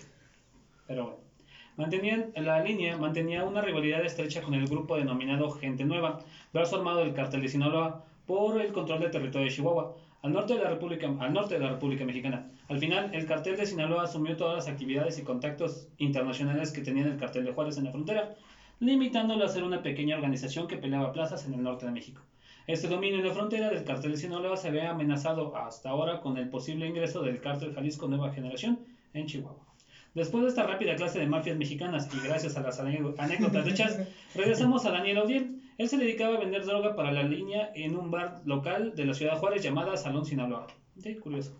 [0.87, 1.29] Pero bueno.
[1.77, 6.19] Mantenían, la línea mantenía una rivalidad estrecha con el grupo denominado Gente Nueva,
[6.51, 10.55] brazo armado del cartel de Sinaloa, por el control del territorio de Chihuahua, al norte
[10.55, 12.51] de la República, al norte de la República Mexicana.
[12.67, 17.05] Al final, el cartel de Sinaloa asumió todas las actividades y contactos internacionales que tenía
[17.05, 18.35] el cartel de Juárez en la frontera,
[18.79, 22.21] limitándolo a ser una pequeña organización que peleaba plazas en el norte de México.
[22.67, 26.37] Este dominio en la frontera del cartel de Sinaloa se había amenazado hasta ahora con
[26.37, 28.79] el posible ingreso del cártel Jalisco Nueva Generación
[29.13, 29.65] en Chihuahua.
[30.13, 33.99] Después de esta rápida clase de mafias mexicanas y gracias a las anécdotas hechas,
[34.35, 35.61] regresamos a Daniel Audiel.
[35.77, 39.13] Él se dedicaba a vender droga para la línea en un bar local de la
[39.13, 40.67] ciudad de Juárez llamada Salón Sinaloa.
[41.01, 41.53] Sí, curioso.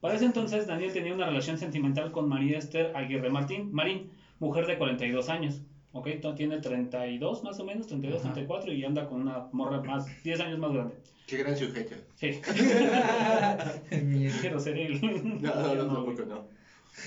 [0.00, 4.66] Para ese entonces, Daniel tenía una relación sentimental con María Esther Aguirre Martín, Marín, mujer
[4.66, 5.62] de 42 años.
[5.98, 8.32] Ok, tiene 32 más o menos, 32, Ajá.
[8.34, 10.94] 34 y anda con una morra más, 10 años más grande.
[11.26, 11.94] Qué gran sujeto.
[12.14, 12.30] Sí,
[14.40, 15.00] quiero ser él.
[15.42, 16.44] No, no, no, no, tampoco no.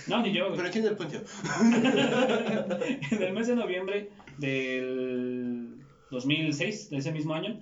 [0.07, 0.45] No, ni yo.
[0.45, 0.55] güey.
[0.57, 1.17] Pero entiende el punto.
[3.11, 5.69] en el mes de noviembre del
[6.11, 7.57] 2006, de ese mismo año,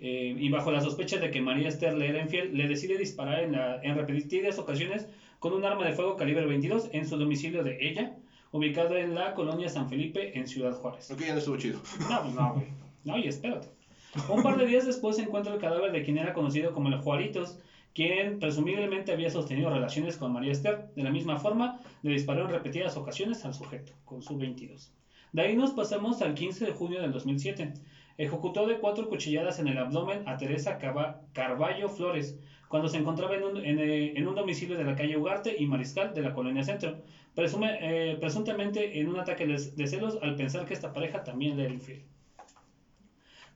[0.00, 3.40] eh, y bajo la sospecha de que María Esther le era infiel, le decide disparar
[3.42, 5.06] en, la- en repetidas ocasiones
[5.38, 8.14] con un arma de fuego calibre 22 en su domicilio de ella,
[8.54, 11.10] ubicado en la colonia San Felipe, en Ciudad Juárez.
[11.10, 11.80] Ok, ya no estuvo chido.
[12.08, 12.66] No, pues no, güey.
[13.02, 13.66] No, y espérate.
[14.28, 16.98] Un par de días después se encuentra el cadáver de quien era conocido como el
[16.98, 17.58] Juaritos,
[17.94, 20.86] quien presumiblemente había sostenido relaciones con María Esther.
[20.94, 24.92] De la misma forma, le disparó en repetidas ocasiones al sujeto, con su 22.
[25.32, 27.74] De ahí nos pasamos al 15 de junio del 2007.
[28.18, 32.38] Ejecutó de cuatro cuchilladas en el abdomen a Teresa Carballo Flores,
[32.68, 35.66] cuando se encontraba en un, en, eh, en un domicilio de la calle Ugarte y
[35.66, 37.02] Mariscal de la colonia Centro,
[37.34, 41.64] presume- eh, presuntamente en un ataque de, celos al pensar que esta pareja también le
[41.64, 42.02] era infiel.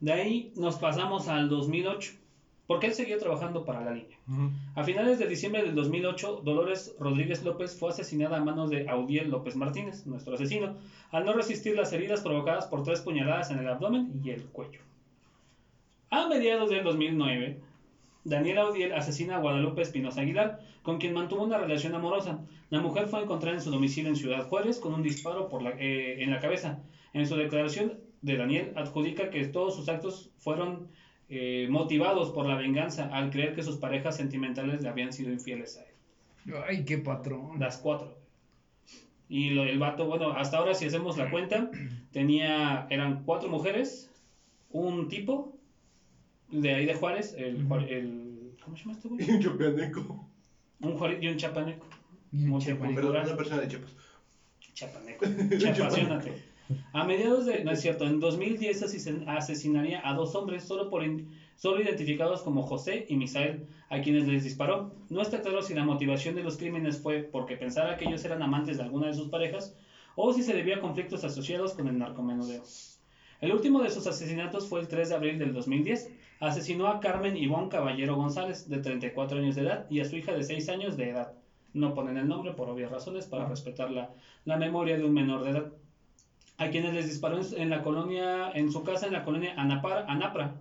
[0.01, 2.13] De ahí nos pasamos al 2008,
[2.67, 4.19] porque él seguía trabajando para la línea.
[4.75, 9.31] A finales de diciembre del 2008, Dolores Rodríguez López fue asesinada a manos de Audiel
[9.31, 10.75] López Martínez, nuestro asesino,
[11.11, 14.81] al no resistir las heridas provocadas por tres puñaladas en el abdomen y el cuello.
[16.11, 17.59] A mediados del 2009,
[18.25, 22.41] Daniel Audiel asesina a Guadalupe Espinosa Aguilar, con quien mantuvo una relación amorosa.
[22.71, 25.77] La mujer fue encontrada en su domicilio en Ciudad Juárez con un disparo por la-
[25.79, 26.81] eh, en la cabeza.
[27.15, 30.89] En su declaración de Daniel adjudica que todos sus actos fueron
[31.31, 35.77] eh, motivados por la venganza al creer que sus parejas sentimentales le habían sido infieles
[35.77, 36.55] a él.
[36.67, 37.61] Ay, qué patrón.
[37.61, 38.17] Las cuatro.
[39.29, 41.71] Y lo- el vato, bueno, hasta ahora si hacemos la cuenta,
[42.13, 44.11] tenía, eran cuatro mujeres,
[44.71, 45.58] un tipo
[46.51, 49.27] de ahí de Juárez, el, el ¿cómo se llama este güey?
[49.27, 50.29] Y un chopeaneco.
[50.81, 51.87] Un Juárez y un chapaneco.
[53.03, 53.27] Cultural.
[53.27, 53.97] una persona de Chiapas.
[54.75, 55.25] Chapaneco.
[55.59, 56.33] Chapaciónate.
[56.93, 61.03] A mediados de, no es cierto, en 2010 asesin- asesinaría a dos hombres solo por
[61.03, 64.95] in- solo identificados como José y Misael, a quienes les disparó.
[65.09, 68.43] No está claro si la motivación de los crímenes fue porque pensara que ellos eran
[68.43, 69.75] amantes de alguna de sus parejas
[70.15, 72.63] o si se debía a conflictos asociados con el narcomenudeo.
[73.41, 76.11] El último de sus asesinatos fue el 3 de abril del 2010.
[76.41, 80.33] Asesinó a Carmen Ivonne Caballero González, de 34 años de edad, y a su hija
[80.33, 81.33] de 6 años de edad.
[81.73, 84.11] No ponen el nombre por obvias razones para respetar la,
[84.45, 85.73] la memoria de un menor de edad.
[86.57, 90.55] A quienes les disparó en, la colonia, en su casa en la colonia Anapar, Anapra.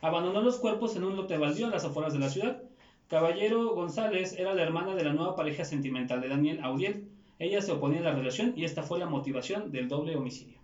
[0.00, 2.62] Abandonó los cuerpos en un lote baldío a las afueras de la ciudad.
[3.08, 7.08] Caballero González era la hermana de la nueva pareja sentimental de Daniel Audiel.
[7.38, 10.58] Ella se oponía a la relación y esta fue la motivación del doble homicidio.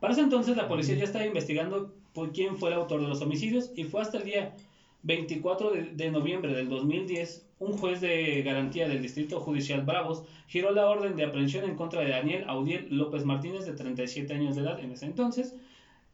[0.00, 3.22] Para ese entonces la policía ya estaba investigando por quién fue el autor de los
[3.22, 4.56] homicidios y fue hasta el día
[5.04, 10.72] 24 de, de noviembre del 2010 un juez de garantía del Distrito Judicial Bravos giró
[10.72, 14.62] la orden de aprehensión en contra de Daniel Audiel López Martínez de 37 años de
[14.62, 15.54] edad en ese entonces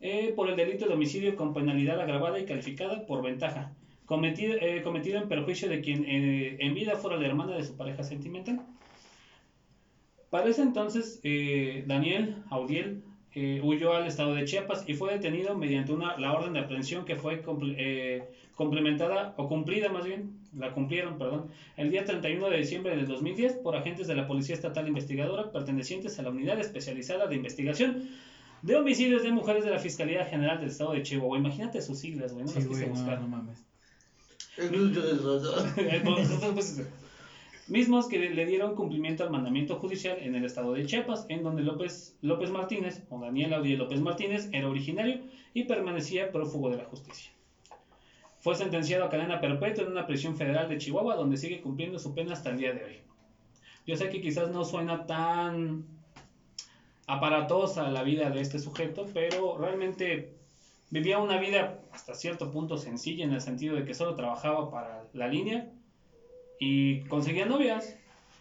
[0.03, 3.73] eh, por el delito de homicidio con penalidad agravada y calificada por ventaja
[4.05, 7.79] cometido, eh, cometido en perjuicio de quien eh, en vida fuera la hermana de su
[7.79, 8.61] pareja sentimental.
[10.29, 13.05] Para ese entonces, eh, Daniel Audiel
[13.35, 17.05] eh, huyó al estado de Chiapas y fue detenido mediante una, la orden de aprehensión
[17.05, 22.49] que fue comple- eh, complementada o cumplida más bien, la cumplieron, perdón, el día 31
[22.49, 26.61] de diciembre del 2010 por agentes de la Policía Estatal Investigadora pertenecientes a la Unidad
[26.61, 28.09] Especializada de Investigación
[28.63, 31.37] de Homicidios de Mujeres de la Fiscalía General del Estado de Chihuahua.
[31.37, 33.21] Imagínate sus siglas, güey, no Sí, las quise güey, no, buscar.
[33.21, 33.59] no mames.
[37.67, 41.63] Mismos que le dieron cumplimiento al mandamiento judicial en el estado de Chiapas, en donde
[41.63, 45.21] López, López Martínez, o Daniel Audiel López Martínez, era originario
[45.55, 47.33] y permanecía prófugo de la justicia.
[48.41, 52.15] Fue sentenciado a cadena perpetua en una prisión federal de Chihuahua, donde sigue cumpliendo su
[52.15, 53.01] pena hasta el día de hoy.
[53.87, 55.87] Yo sé que quizás no suena tan
[57.07, 60.35] aparatosa la vida de este sujeto, pero realmente
[60.91, 65.05] vivía una vida hasta cierto punto sencilla en el sentido de que solo trabajaba para
[65.15, 65.71] la línea
[66.59, 67.97] y conseguía novias.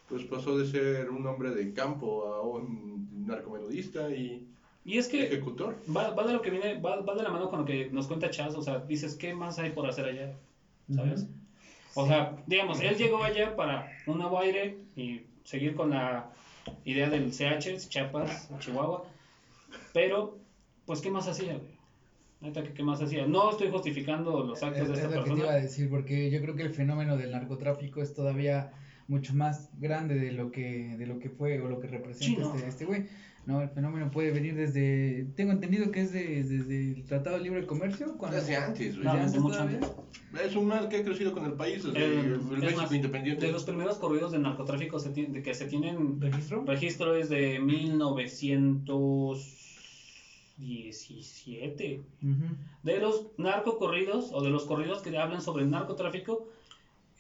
[0.10, 4.48] Pues pasó de ser un hombre de campo a un narcomenudista y
[4.86, 5.76] Y es que ejecutor.
[5.96, 8.08] va, va de lo que viene, va, va de la mano con lo que nos
[8.08, 10.34] cuenta Chaz, o sea, dices, ¿qué más hay por hacer allá?
[10.94, 11.26] ¿Sabes?
[11.96, 16.30] O sea, digamos, él llegó allá para un nuevo aire y seguir con la
[16.86, 19.06] idea del CH, Chiapas, Chihuahua,
[19.94, 20.38] pero,
[20.86, 21.73] pues, ¿qué más hacía, güey?
[22.44, 23.26] Neta, que ¿qué más hacía?
[23.26, 25.64] No estoy justificando los actos Es, de es esta lo que te iba a persona.
[25.66, 28.72] decir, porque yo creo que el fenómeno del narcotráfico es todavía
[29.08, 32.48] mucho más grande de lo que, de lo que fue o lo que representa Sí,
[32.48, 32.54] ¿no?
[32.56, 33.06] este, este güey.
[33.46, 37.44] No, el fenómeno puede venir desde, tengo entendido que es de- desde el Tratado de
[37.44, 38.18] Libre Comercio.
[38.18, 39.06] Cuando, Desde antes, güey.
[39.06, 39.92] No, ¿Desde desde antes mucho antes.
[40.46, 42.92] Es un mal que ha crecido con el país desde El- el, es México más,
[42.94, 43.46] independiente.
[43.46, 46.64] De los primeros corridos de narcotráfico se de que se tienen ¿Registro?
[46.66, 47.60] registro es de
[50.58, 52.02] 1917.
[52.22, 52.56] Ujú.
[52.84, 56.48] De los narcocorridos o de los corridos que hablan sobre el narcotráfico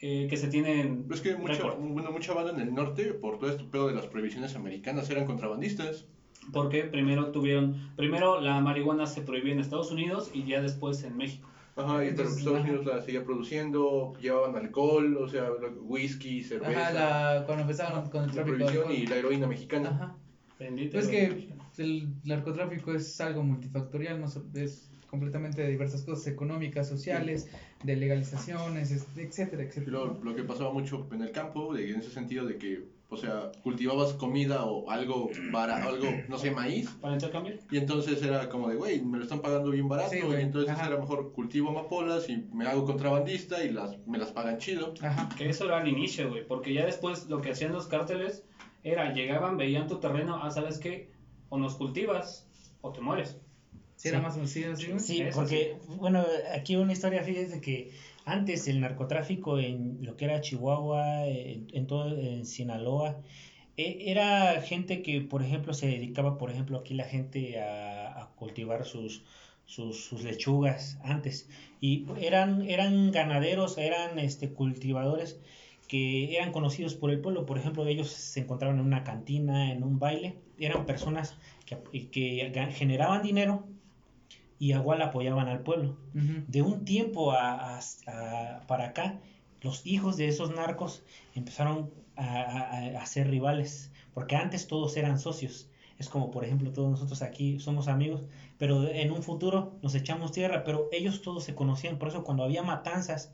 [0.05, 3.49] eh, que se tienen Es que mucha, bueno, mucha banda en el norte, por todo
[3.49, 6.05] este pedo de las prohibiciones americanas, eran contrabandistas.
[6.51, 11.15] Porque primero tuvieron, primero la marihuana se prohibió en Estados Unidos y ya después en
[11.15, 11.47] México.
[11.77, 12.67] Ajá, y Entonces, Estados ajá.
[12.67, 15.49] Unidos la seguía produciendo, llevaban alcohol, o sea,
[15.81, 19.47] whisky, cerveza, Ajá, la, cuando empezaron con el la tráfico de prohibición y la heroína
[19.47, 19.89] mexicana.
[19.89, 20.15] Ajá.
[20.59, 20.97] Bendito.
[20.97, 24.27] Pues que el narcotráfico es algo multifactorial, no
[24.59, 27.47] es completamente de diversas cosas económicas, sociales,
[27.83, 29.91] de legalizaciones, es- etcétera, etcétera.
[29.91, 30.23] Lo, ¿no?
[30.23, 33.51] lo que pasaba mucho en el campo, de- en ese sentido de que, o sea,
[33.61, 37.59] cultivabas comida o algo para algo, no sé, maíz, Para intercambiar.
[37.69, 40.71] y entonces era como de, güey, me lo están pagando bien barato, Sí, y entonces
[40.71, 40.87] ajá.
[40.87, 44.95] era mejor cultivo amapolas y me hago contrabandista y las me las pagan chido.
[44.99, 45.29] Ajá.
[45.37, 46.43] Que eso era al inicio, güey.
[46.47, 48.43] Porque ya después lo que hacían los cárteles
[48.83, 51.12] era llegaban, veían tu terreno, ah, ¿sabes qué?
[51.53, 52.47] O nos cultivas
[52.81, 53.37] o te mueres.
[53.95, 54.23] Sí, era Sí.
[54.23, 54.75] más sencillo.
[54.99, 57.91] Sí, Eso porque, bueno, aquí una historia, fíjese que
[58.25, 63.19] antes el narcotráfico en lo que era Chihuahua, en, en todo, en Sinaloa,
[63.77, 68.29] e- era gente que, por ejemplo, se dedicaba, por ejemplo, aquí la gente a, a
[68.35, 69.23] cultivar sus,
[69.67, 71.47] sus, sus lechugas antes.
[71.79, 75.39] Y eran, eran ganaderos, eran este, cultivadores
[75.87, 77.45] que eran conocidos por el pueblo.
[77.45, 80.33] Por ejemplo, ellos se encontraban en una cantina, en un baile.
[80.59, 81.35] Eran personas
[81.65, 81.77] que,
[82.11, 83.65] que generaban dinero
[84.59, 85.95] y igual apoyaban al pueblo.
[86.47, 89.19] De un tiempo a, a- a- para acá,
[89.61, 91.03] los hijos de esos narcos
[91.35, 95.67] empezaron a, a- a ser rivales, porque antes todos eran socios.
[95.99, 98.23] Es como, por ejemplo, todos nosotros aquí somos amigos,
[98.57, 102.43] pero en un futuro nos echamos tierra, pero ellos todos se conocían, por eso cuando
[102.43, 103.31] había matanzas,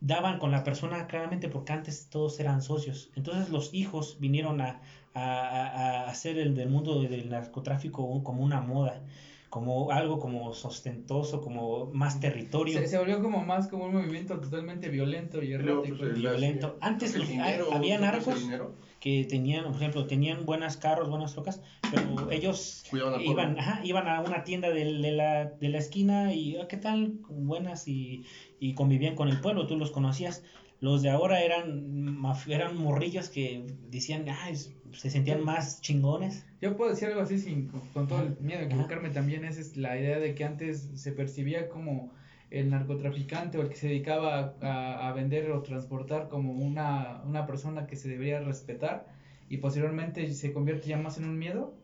[0.00, 3.10] daban con la persona claramente porque antes todos eran socios.
[3.16, 4.80] Entonces los hijos vinieron a,
[5.14, 9.00] a, a- a hacer el del mundo del narcotráfico un- como una moda,
[9.48, 12.78] como algo como sostentoso, como más territorio.
[12.78, 15.96] Se, se volvió como más como un movimiento totalmente violento y errático.
[15.98, 16.76] pues, el- violento.
[16.80, 21.32] Antes el los- dinero, había narcos dinero, que tenían, por ejemplo, tenían buenas carros, buenas
[21.32, 22.84] trocas, pero ellos
[23.32, 26.76] iban, ajá, iban a una tienda del- de, la, de la esquina y "Ah, ¿qué
[26.76, 27.12] tal?
[27.28, 28.24] Buenas y,
[28.58, 30.42] y convivían con el pueblo, tú los conocías.
[30.80, 36.44] Los de ahora eran, maf- eran morrillos que decían, ah, es- se sentían más chingones.
[36.60, 39.76] Yo puedo decir algo así sin, con todo el miedo de equivocarme también, esa es
[39.76, 42.12] la idea de que antes se percibía como
[42.50, 47.46] el narcotraficante o el que se dedicaba a, a vender o transportar como una, una
[47.46, 49.06] persona que se debería respetar
[49.48, 51.74] y posteriormente se convierte ya más en un miedo.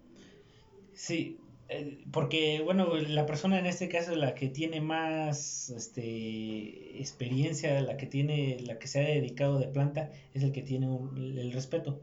[0.94, 7.80] Sí, eh, porque, bueno, la persona en este caso, la que tiene más este, experiencia,
[7.80, 11.52] la que tiene, la que se ha dedicado de planta, es el que tiene el
[11.52, 12.00] respeto.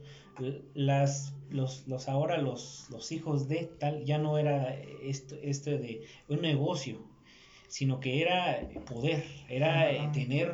[0.73, 6.01] Las, los, los ahora, los, los hijos de tal, ya no era esto, esto de
[6.29, 7.08] un negocio.
[7.69, 10.53] Sino que era poder, era eh, tener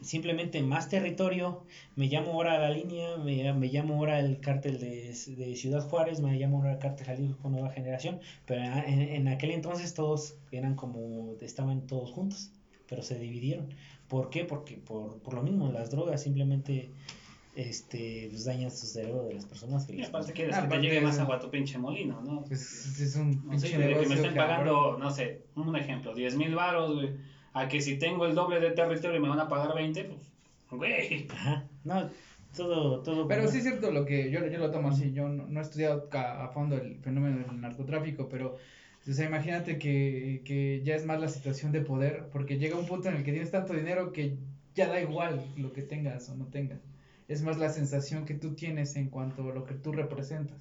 [0.00, 1.64] simplemente más territorio.
[1.96, 6.20] Me llamo ahora la línea, me, me llamo ahora el cártel de, de Ciudad Juárez,
[6.20, 10.76] me llamo ahora el cártel Jalisco Nueva Generación, pero en, en aquel entonces todos eran
[10.76, 12.52] como, estaban todos juntos,
[12.86, 13.74] pero se dividieron.
[14.06, 14.44] ¿Por qué?
[14.44, 16.90] Porque por, por lo mismo, las drogas simplemente
[17.54, 20.68] este, pues, dañan su cerebro de las personas que Y les aparte quieres Ah, que
[20.76, 22.44] te llegue más agua a tu pinche molino, ¿no?
[22.44, 24.36] Pues es un No sé, de que me estén cabrón.
[24.36, 27.10] pagando, no sé, un ejemplo, 10 mil baros, güey.
[27.52, 30.20] A que si tengo el doble de territorio y me van a pagar 20, pues,
[30.70, 31.26] güey.
[31.30, 32.08] Ajá, no,
[32.56, 33.26] todo, todo.
[33.26, 35.12] Pero como- sí es cierto lo que yo, yo lo tomo así.
[35.12, 38.56] Yo no, no he estudiado ca- a fondo el fenómeno del narcotráfico, pero
[39.08, 42.86] o sea, imagínate que, que ya es más la situación de poder, porque llega un
[42.86, 44.36] punto en el que tienes tanto dinero que
[44.76, 46.78] ya da igual lo que tengas o no tengas.
[47.30, 50.58] Es más la sensación que tú tienes en cuanto a lo que tú representas.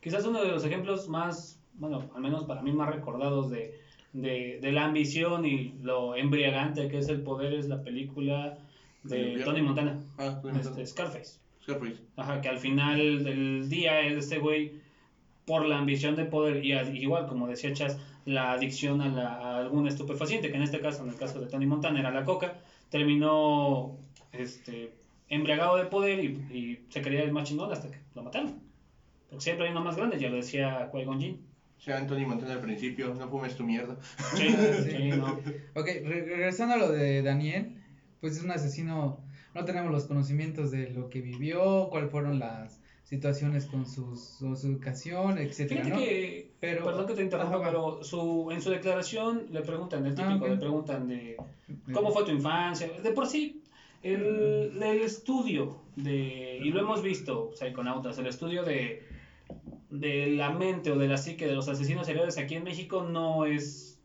[0.00, 3.78] Quizás uno de los ejemplos más, bueno, al menos para mí más recordados de,
[4.14, 8.56] de, de la ambición y lo embriagante que es el poder es la película
[9.04, 9.44] El de.
[9.44, 11.38] Tony Montana, Ah, este, Scarface.
[11.62, 12.00] Scarface.
[12.16, 14.80] Ajá, que al final del día este güey,
[15.44, 19.58] por la ambición de poder y igual como decía Chas, la adicción a, la, a
[19.58, 22.54] algún estupefaciente, que en este caso, en el caso de Tony Montana era la coca,
[22.90, 23.96] terminó
[24.32, 24.92] este,
[25.28, 28.60] embriagado de poder y, y se creía el más chingón hasta que lo mataron.
[29.28, 31.40] Porque siempre hay uno más grande, ya lo decía Qui-Gon Jinn.
[31.78, 33.96] Sea Anthony Montana al principio, no fumes tu mierda.
[34.34, 34.48] Sí,
[34.84, 34.90] Sí.
[34.90, 35.32] sí, no.
[35.74, 37.76] Ok, re- regresando a lo de Daniel,
[38.20, 39.20] pues es un asesino,
[39.54, 44.56] no tenemos los conocimientos de lo que vivió, cuáles fueron las situaciones con sus, con
[44.56, 46.06] su educación, etcétera, Fíjate ¿no?
[46.06, 50.12] que, Pero- perdón que te interrumpa, Ajá, pero su, en su declaración le preguntan, el
[50.12, 50.50] Ah, típico, ok.
[50.52, 51.36] le preguntan de
[51.92, 52.88] ¿Cómo fue tu infancia?
[53.02, 53.62] De por sí,
[54.02, 59.02] el, el estudio de, y lo hemos visto, psiconautas, el estudio de,
[59.90, 63.44] de la mente o de la psique de los asesinos seriales aquí en México no
[63.44, 63.98] es,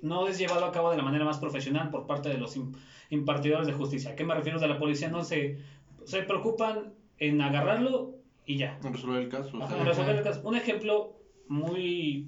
[0.00, 2.76] no es llevado a cabo de la manera más profesional por parte de los im-
[3.10, 4.12] impartidores de justicia.
[4.12, 4.58] ¿A qué me refiero?
[4.58, 5.56] De la policía no se,
[6.04, 8.10] se preocupan en agarrarlo
[8.46, 8.76] y ya.
[8.82, 9.62] En resolver el caso.
[9.62, 10.40] Ajá, sea, resolver el caso.
[10.44, 11.12] Un ejemplo
[11.48, 12.26] muy,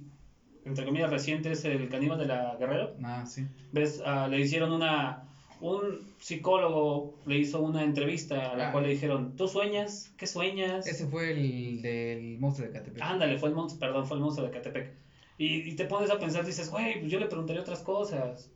[0.64, 2.92] entre comillas, reciente es el caníbal de la Guerrero.
[3.02, 3.44] Ah, sí.
[3.72, 4.00] ¿Ves?
[4.04, 5.22] Ah, le hicieron una.
[5.66, 8.72] Un psicólogo le hizo una entrevista a la Ah.
[8.72, 10.12] cual le dijeron: ¿Tú sueñas?
[10.18, 10.86] ¿Qué sueñas?
[10.86, 13.02] Ese fue el del monstruo de Catepec.
[13.02, 14.92] Ándale, fue el monstruo, perdón, fue el monstruo de Catepec.
[15.38, 18.50] Y, y te pones a pensar, dices, güey, pues yo le preguntaría otras cosas.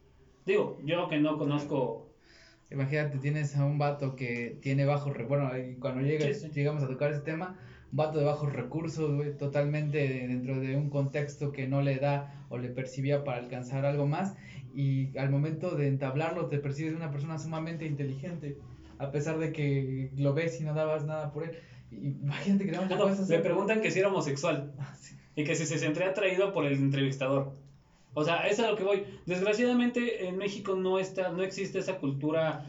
[0.45, 2.11] Digo, yo que no conozco.
[2.71, 6.53] Imagínate, tienes a un vato que tiene bajos recursos, bueno, y cuando llegas, Sí, sí.
[6.55, 7.59] llegamos a tocar ese tema,
[7.91, 12.45] un vato de bajos recursos, güey, totalmente dentro de un contexto que no le da
[12.51, 14.37] o le percibía para alcanzar algo más,
[14.75, 18.59] y al momento de entablarlo te percibes una persona sumamente inteligente,
[18.99, 21.53] a pesar de que lo ves y no dabas nada por él.
[21.91, 25.17] Imagínate que no te no, le preguntan que si era homosexual Ah, sí.
[25.37, 27.53] y que si se sentía atraído por el entrevistador.
[28.15, 29.05] O sea, es a lo que voy.
[29.27, 32.67] Desgraciadamente en México no está, no existe esa cultura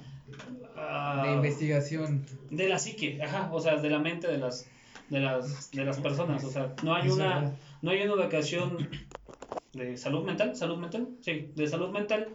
[0.77, 2.25] ah, De investigación.
[2.49, 4.67] de la psique, ajá, o sea, de la mente de las
[5.09, 8.87] de las de las personas, o sea, no hay una no hay una educación
[9.73, 12.27] de salud mental, salud mental, sí, de salud mental.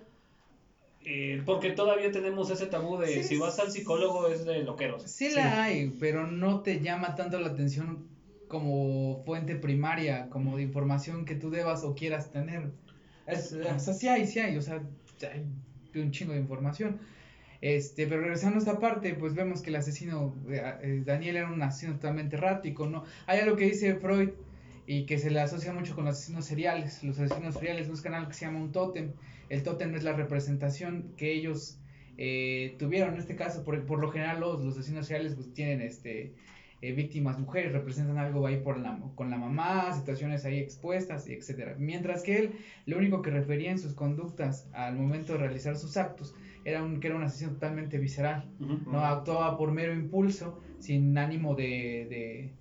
[1.06, 5.02] eh, porque todavía tenemos ese tabú de Sí, si vas al psicólogo es de loqueros.
[5.10, 8.08] Sí la hay, pero no te llama tanto la atención
[8.48, 12.70] como fuente primaria, como de información que tú debas o quieras tener.
[13.26, 14.82] Es, o sea, sí hay, sí hay, o sea,
[15.32, 15.46] hay
[16.00, 17.00] un chingo de información.
[17.60, 21.50] Este, pero regresando a esta parte, pues vemos que el asesino, eh, eh, Daniel era
[21.52, 23.04] un asesino totalmente errático, ¿no?
[23.26, 24.30] Hay algo que dice Freud
[24.86, 27.02] y que se le asocia mucho con los asesinos seriales.
[27.02, 29.12] Los asesinos seriales buscan algo que se llama un tótem.
[29.48, 31.78] El tótem es la representación que ellos
[32.18, 33.14] eh, tuvieron.
[33.14, 36.34] En este caso, por, por lo general, los, los asesinos seriales pues tienen este
[36.82, 41.76] eh, víctimas mujeres, representan algo ahí por la, con la mamá, situaciones ahí expuestas, etcétera.
[41.78, 42.52] Mientras que él,
[42.84, 46.34] lo único que refería en sus conductas al momento de realizar sus actos
[46.66, 48.50] era un, que era un asesino totalmente visceral.
[48.58, 52.52] No actuaba por mero impulso, sin ánimo de, de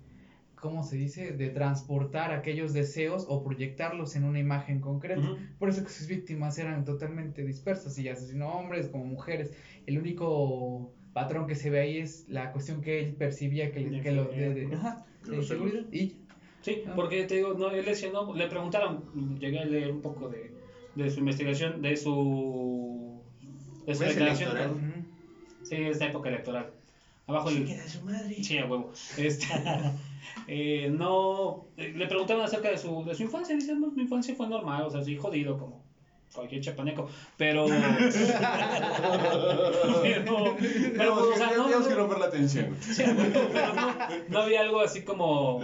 [0.64, 1.32] ¿cómo se dice?
[1.32, 5.28] De transportar aquellos deseos o proyectarlos en una imagen concreta.
[5.58, 9.52] Por eso que sus víctimas eran totalmente dispersas y asesinó hombres como mujeres.
[9.86, 14.24] El único patrón que se ve ahí es la cuestión que él percibía que, lo
[14.24, 16.16] de, de- ajá, De de inseguridad y
[16.62, 16.92] Sí, Ah.
[16.96, 19.04] porque te digo, no, él decía, no, le preguntaron,
[19.38, 20.50] llegué a leer un poco de,
[20.94, 23.20] de su investigación, de su,
[23.86, 25.04] de su ¿Es declaración.
[25.62, 26.70] Sí, es la época electoral.
[27.26, 27.66] Abajo el...
[27.66, 28.42] de su madre.
[28.42, 28.92] Sí, a huevo.
[29.16, 29.46] Este,
[30.46, 34.34] eh, no, eh, le preguntaban acerca de su, de su infancia, dice, "No, mi infancia
[34.34, 35.82] fue normal, o sea, sí jodido como
[36.34, 37.66] cualquier chapaneco, pero...
[40.02, 40.56] pero,
[40.96, 42.76] pero, o sea, no, Tenemos que no- romper la tensión.
[42.80, 43.94] Sí, a huevo, pero no,
[44.28, 45.62] no había algo así como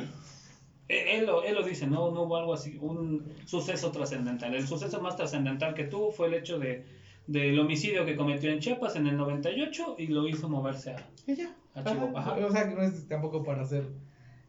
[0.89, 4.55] Eh, Él lo, él lo dice, no, no hubo algo así, un suceso trascendental.
[4.55, 6.85] El suceso más trascendental que tuvo fue el hecho de
[7.31, 11.37] del homicidio que cometió en Chiapas en el 98 y lo hizo moverse a, Y
[11.37, 11.55] ya.
[11.75, 12.21] a Chihuahua.
[12.21, 12.33] Ajá.
[12.45, 13.85] O sea, que no es tampoco para hacer,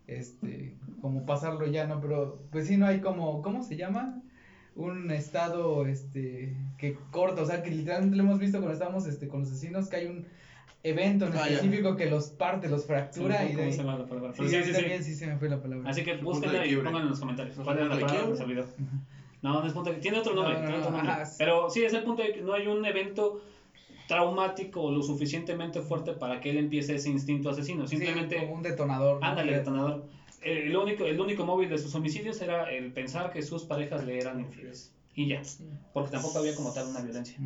[0.08, 2.02] este, como pasarlo ya, ¿no?
[2.02, 4.22] Pero, pues sí, no hay como, ¿cómo se llama?
[4.76, 9.28] Un estado, este, que corta, o sea, que literalmente lo hemos visto cuando estábamos, este,
[9.28, 10.26] con los asesinos, que hay un
[10.84, 11.56] evento en Ah, ya.
[11.58, 13.72] específico que los parte, los fractura y de ¿Cómo ahí...
[13.74, 14.34] se llama la palabra?
[14.34, 14.72] Sí, sí, sí, sí.
[14.74, 15.88] también sí se me fue la palabra.
[15.88, 17.56] Así que búsquenla y pongan en los comentarios.
[17.58, 18.38] ¿Cuál Punto era la de palabra que quiebre.
[18.38, 18.66] se olvidó?
[19.42, 20.54] No, no es punto de Tiene otro nombre.
[20.54, 21.14] No, no, tiene otro no, nombre.
[21.14, 21.32] ajá.
[21.38, 23.42] Pero sí, es el punto de que no hay un evento
[24.08, 27.88] traumático o lo suficientemente fuerte para que él empiece ese instinto asesino.
[27.88, 29.20] Sí, Simplemente, como un detonador.
[29.24, 30.06] ándale, detonador.
[30.42, 34.06] Eh, el, único, el único móvil de sus homicidios era el pensar que sus parejas
[34.06, 34.92] le eran infieles.
[35.16, 35.42] Y ya.
[35.94, 37.38] Porque tampoco había como tal una violencia.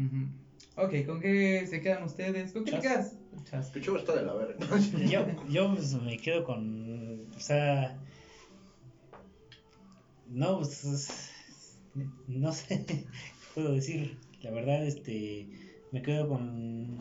[0.78, 2.52] Ok, ¿con qué se quedan ustedes?
[2.52, 3.16] ¿Con qué te quedas?
[3.44, 4.56] Está de la verga.
[5.10, 7.28] Yo, yo pues, me quedo con.
[7.36, 7.98] O sea.
[10.28, 11.32] No, pues.
[12.28, 12.86] No sé.
[12.86, 13.06] ¿qué
[13.54, 14.18] puedo decir?
[14.42, 15.48] La verdad, este.
[15.92, 17.00] Me quedo con.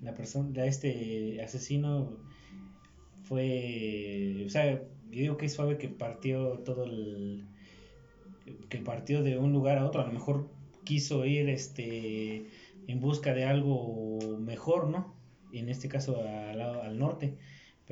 [0.00, 0.64] La persona.
[0.64, 2.16] Este asesino.
[3.24, 4.44] Fue.
[4.46, 4.80] O sea, yo
[5.10, 7.44] digo que es suave que partió todo el.
[8.68, 10.02] Que partió de un lugar a otro.
[10.02, 10.48] A lo mejor
[10.84, 12.46] quiso ir este.
[12.88, 15.14] En busca de algo mejor, ¿no?
[15.52, 17.36] en este caso al, al norte,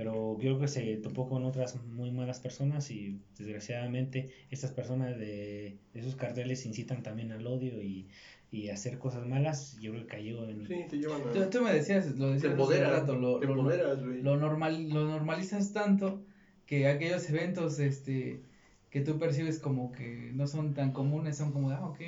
[0.00, 5.18] pero yo creo que se topó con otras muy malas personas y desgraciadamente estas personas
[5.18, 8.08] de, de esos carteles incitan también al odio y,
[8.50, 10.66] y a hacer cosas malas, yo creo que cayó en...
[10.66, 11.50] Sí, te llevan Tú, a.
[11.50, 12.90] tú me decías, lo Te decías hace empoderas.
[13.00, 14.22] rato, lo, Te lo- empoderas, güey.
[14.22, 16.22] lo normal, lo normalizas tanto
[16.64, 18.40] que aquellos eventos este
[18.88, 22.00] que tú percibes como que no son tan comunes son como de, ah, ok.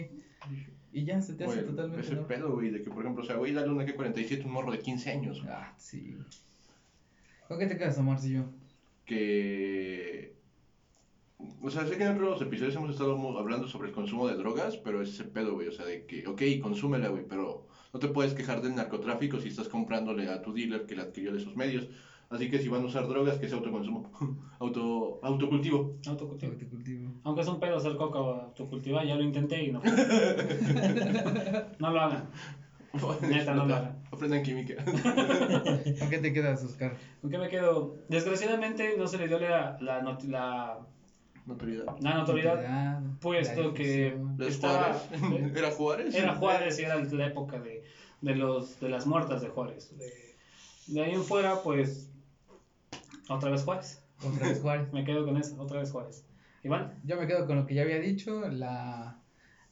[0.94, 3.26] Y ya se te hace Güey, totalmente Ese pedo, güey, de que, por ejemplo, o
[3.26, 5.42] sea, güey, dale una K-47 a un morro de 15 años.
[5.42, 6.16] güey, Ah, sí.
[7.52, 8.44] ¿Con qué te quedas, Omarcillo?
[9.04, 10.38] Que.
[11.60, 14.78] O sea, sé que en otros episodios hemos estado hablando sobre el consumo de drogas,
[14.78, 15.68] pero es ese pedo, güey.
[15.68, 19.48] O sea, de que, ok, consúmela, güey, pero no te puedes quejar del narcotráfico si
[19.48, 21.88] estás comprándole a tu dealer que la adquirió de esos medios.
[22.30, 24.10] Así que si van a usar drogas, que sea autoconsumo.
[24.58, 25.98] Auto, autocultivo.
[26.06, 26.54] Autocultivo.
[26.54, 27.10] Te cultivo.
[27.24, 29.82] Aunque es un pedo hacer coca o autocultivar, ya lo intenté y no.
[31.78, 32.30] no lo hagan.
[33.22, 34.02] Neta, no lo hagan.
[34.12, 34.74] Aprendan química.
[34.84, 36.96] ¿Con qué te quedas, Oscar?
[37.20, 37.96] ¿Con qué me quedo?
[38.08, 40.78] Desgraciadamente no se le dio la, la, not- la,
[41.46, 41.86] Notoriedad.
[42.00, 43.82] la notoriedad, Notoriedad, puesto la que
[44.12, 44.36] difusión.
[44.40, 45.52] ¿Es estaba- Juárez?
[45.56, 46.14] ¿Era Juárez?
[46.14, 47.82] era Juárez y era la época de,
[48.20, 49.96] de, los, de las muertas de Juárez.
[49.98, 50.12] De,
[50.88, 52.10] de ahí en fuera, pues,
[53.28, 54.02] otra vez Juárez.
[54.24, 54.86] Otra vez Juárez.
[54.92, 56.24] Me quedo con eso, otra vez Juárez.
[56.62, 59.18] Iván, Yo me quedo con lo que ya había dicho, la,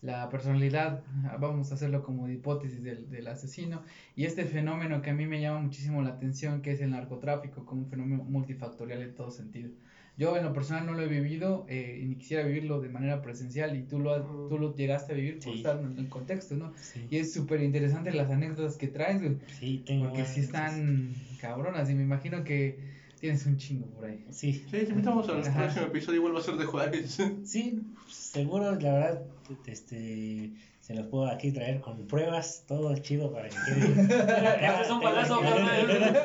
[0.03, 1.03] la personalidad,
[1.39, 3.83] vamos a hacerlo como de hipótesis del, del asesino,
[4.17, 7.67] y este fenómeno que a mí me llama muchísimo la atención, que es el narcotráfico,
[7.67, 9.71] como un fenómeno multifactorial en todo sentido.
[10.17, 13.77] Yo en lo personal no lo he vivido eh, ni quisiera vivirlo de manera presencial
[13.77, 15.59] y tú lo, has- tú lo llegaste a vivir por Sí.
[15.59, 16.73] estar en el contexto, ¿no?
[16.77, 21.15] Sí, Y es súper interesante las anécdotas que traes, güey, sí, tengo porque sí están
[21.41, 24.25] cabronas y me imagino que tienes un chingo por ahí.
[24.31, 27.19] Sí, Sí, te invitamos al próximo episodio y vuelvo a ser de Juárez.
[27.45, 29.23] sí, seguro, la verdad,
[29.67, 33.87] este, se los puedo aquí traer con pruebas, todo chido para que quede.
[34.03, 36.17] Este es un palazo, carnal.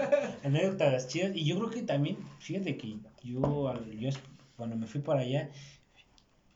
[0.44, 1.32] Anécdotas chidas.
[1.36, 4.20] Y yo creo que también, fíjate que yo, al- yo es-
[4.58, 5.50] cuando me fui para allá,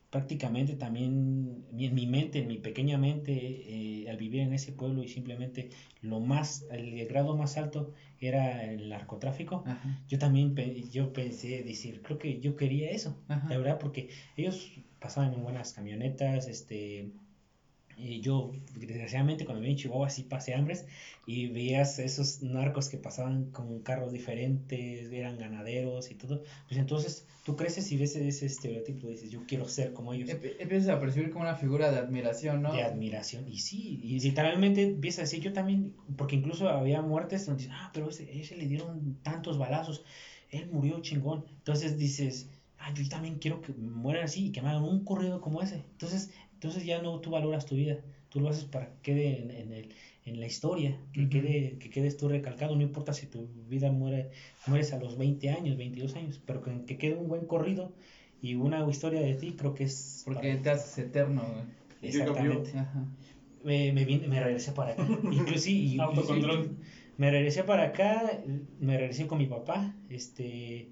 [0.09, 5.03] prácticamente también en mi mente, en mi pequeña mente, eh, al vivir en ese pueblo
[5.03, 5.69] y simplemente
[6.01, 9.63] lo más, el grado más alto era el narcotráfico.
[9.65, 10.55] Ajá, Yo también
[10.89, 13.49] yo pensé decir, creo que yo quería eso, ajá.
[13.49, 17.11] la verdad, porque ellos pasaban en buenas camionetas, este,
[17.99, 20.85] y yo desgraciadamente cuando vivía en Chihuahua sí pasé hambres
[21.25, 27.27] y veías esos narcos que pasaban con carros diferentes, eran ganaderos y todo, pues entonces
[27.43, 30.29] tú creces y ves ese estereotipo y dices, yo quiero ser como ellos.
[30.29, 32.73] Empiezas a percibir como una figura de admiración, ¿no?
[32.73, 37.45] De admiración, y sí, y literalmente empieza a decir, yo también, porque incluso había muertes
[37.45, 40.03] donde dicen, ah, pero ese, ese le dieron tantos balazos,
[40.49, 41.45] él murió chingón.
[41.57, 45.41] Entonces dices, ah, yo también quiero que mueran así y que me hagan un corrido
[45.41, 45.85] como ese.
[45.91, 49.51] Entonces, entonces ya no tú valoras tu vida, tú lo haces para que quede en,
[49.51, 49.93] en el,
[50.25, 54.29] en la historia, que, quede, que quedes tú recalcado, no importa si tu vida muere,
[54.67, 57.91] mueres a los 20 años, 22 años, pero que, que quede un buen corrido
[58.41, 60.21] y una historia de ti, creo que es...
[60.25, 61.63] Porque para- te haces eterno, güey.
[62.01, 62.71] Exactamente
[63.63, 65.05] me, me, vine- me regresé para acá.
[65.31, 66.77] Inclusive, y- Autocontrol.
[67.17, 68.41] Me regresé para acá,
[68.79, 69.93] me regresé con mi papá.
[70.09, 70.91] Este,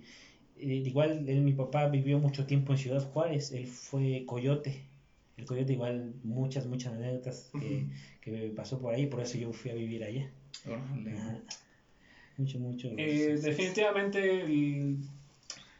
[0.57, 3.51] eh, igual él, mi papá vivió mucho tiempo en Ciudad Juárez.
[3.51, 4.89] Él fue coyote.
[5.37, 7.85] El coyote igual muchas, muchas anécdotas que,
[8.21, 9.05] que me pasó por ahí.
[9.05, 10.29] Por eso yo fui a vivir allá.
[12.37, 12.89] Mucho, mucho.
[12.97, 14.97] Eh, definitivamente el-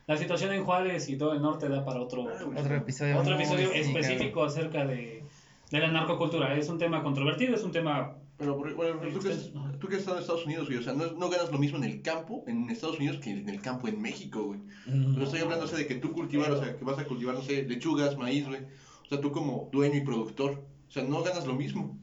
[0.08, 2.58] La situación en Juárez y todo el norte da para otro, Ah, güey.
[2.58, 3.20] Otro episodio.
[3.20, 5.22] otro episodio específico acerca de,
[5.70, 6.56] de la narcocultura.
[6.58, 8.16] Es un tema controvertido, es un tema...
[8.38, 10.82] Pero, por- bueno, tú que, has, tú que has estado en Estados Unidos, güey, o
[10.84, 13.60] sea, no, no ganas lo mismo en el campo en Estados Unidos que en el
[13.62, 14.60] campo en México, güey.
[14.86, 17.36] No estoy hablando, o sea, de que tú cultivar, o sea, que vas a cultivar,
[17.36, 18.62] no sé, lechugas, maíz, güey.
[19.08, 21.98] O sea, tú como dueño y productor, o sea, no ganas lo mismo.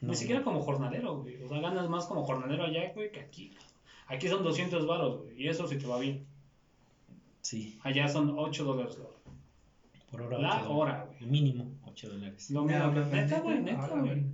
[0.00, 0.10] No.
[0.10, 1.42] Ni siquiera como jornalero, güey.
[1.42, 3.52] O sea, ganas más como jornalero allá, güey, que aquí.
[4.06, 5.42] Aquí son 200 varos, güey.
[5.42, 6.26] Y eso si te va bien.
[7.40, 9.16] Sí, Allá son 8 dólares la hora.
[10.10, 10.38] por hora.
[10.38, 11.30] La hora, güey.
[11.30, 12.50] Mínimo 8 dólares.
[12.50, 14.24] Lo neta, güey, neta, ahora, güey.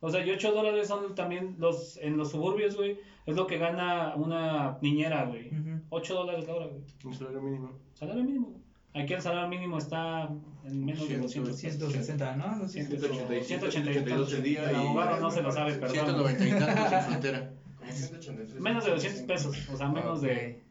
[0.00, 2.98] O sea, y 8 dólares son también los en los suburbios, güey.
[3.26, 5.48] Es lo que gana una niñera, güey.
[5.48, 5.80] Ujú.
[5.90, 6.82] 8 dólares la hora, güey.
[7.04, 7.72] Un salario mínimo.
[7.94, 8.48] Salario mínimo.
[8.48, 8.62] güey.
[8.94, 10.28] Aquí el salario mínimo está
[10.64, 11.60] en menos de Ciento- 200 pesos.
[11.60, 12.44] 160, ¿no?
[12.44, 12.82] Algo así.
[12.82, 15.90] 182 182 el día El y abogado no se lo sabe, perdón.
[15.94, 17.50] 190 y tantos en frontera.
[17.78, 18.60] Como 183.
[18.60, 19.56] Menos de 200 pesos.
[19.72, 20.24] O sea, menos Ok.
[20.24, 20.62] de.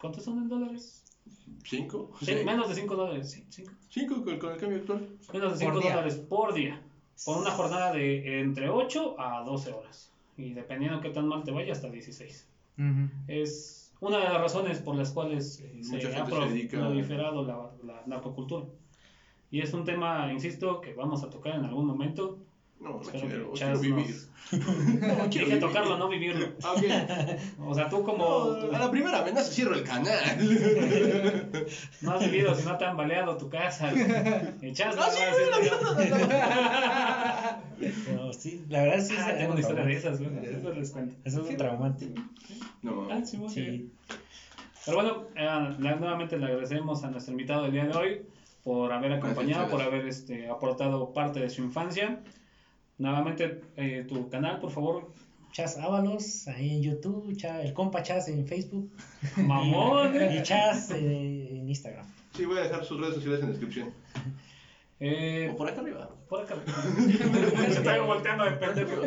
[0.00, 1.04] ¿Cuántos son en dólares?
[1.64, 2.10] ¿Cinco?
[2.22, 3.30] Sí, menos de 5 dólares.
[3.30, 3.72] Sí, cinco.
[3.90, 5.08] ¿Cinco con, con el cambio actual?
[5.32, 5.90] Menos de Por 5 día.
[5.96, 6.82] dólares por día.
[7.24, 10.10] Por una jornada de entre 8 a 12 horas.
[10.36, 12.46] Y dependiendo qué tan mal te vaya, hasta 16.
[12.78, 13.08] Ujú.
[13.26, 18.66] Es una de las razones por las cuales eh, se ha proliferado la, la narcocultura.
[19.50, 22.38] Y es un tema, insisto, que vamos a tocar en algún momento.
[22.80, 24.14] No, no quiero, quiero vivir.
[24.52, 25.60] No, quiero Dije vivir.
[25.60, 26.46] tocarlo, no vivirlo.
[26.62, 26.82] Ah, ok.
[27.66, 30.16] O sea, tú como No, a la primera amenaza cierro el canal.
[32.00, 33.92] no has vivido si no te han baleado tu casa.
[34.62, 35.20] Echas Ah, sí,
[38.06, 40.30] Pero sí, la verdad sí es Ah, tengo una historia de esas, güey.
[40.46, 41.14] Eso les cuento.
[41.24, 42.08] Es algo traumante.
[42.82, 43.38] No, Ah, sí.
[43.48, 43.90] Sí.
[44.84, 48.22] Pero bueno, eh, la- nuevamente le agradecemos a nuestro invitado del día de hoy
[48.64, 52.20] por haber acompañado, por haber este, aportado parte de su infancia.
[52.98, 55.12] Nuevamente, eh, tu canal, por favor.
[55.52, 58.90] Chas Ábalos, ahí en YouTube, Cha- el compa Chas en Facebook
[59.36, 60.14] Mamón.
[60.32, 62.06] y Chas eh, en Instagram.
[62.34, 63.90] Sí, voy a dejar sus redes sociales en la descripción.
[65.00, 66.10] Eh, O por acá arriba.
[66.28, 66.56] por acá.
[67.70, 69.02] Se traigo volteando de pendejo.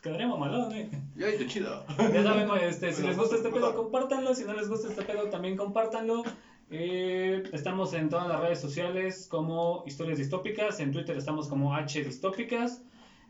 [0.00, 0.88] Quedaría mamalón, eh.
[1.16, 1.84] Ya, chido.
[1.98, 4.32] Ya saben, este, si les gusta este pedo, compártanlo.
[4.36, 6.22] Si no les gusta este pedo, también compártanlo.
[6.70, 10.80] Eh, estamos en todas las redes sociales como Historias Distópicas.
[10.80, 12.82] En Twitter estamos como H Distópicas.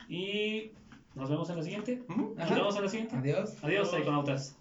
[0.08, 0.72] Y
[1.14, 2.02] nos vemos en la siguiente.
[2.08, 3.16] Nos vemos en la siguiente.
[3.16, 3.56] Adiós.
[3.62, 4.56] Adiós, Iconautas.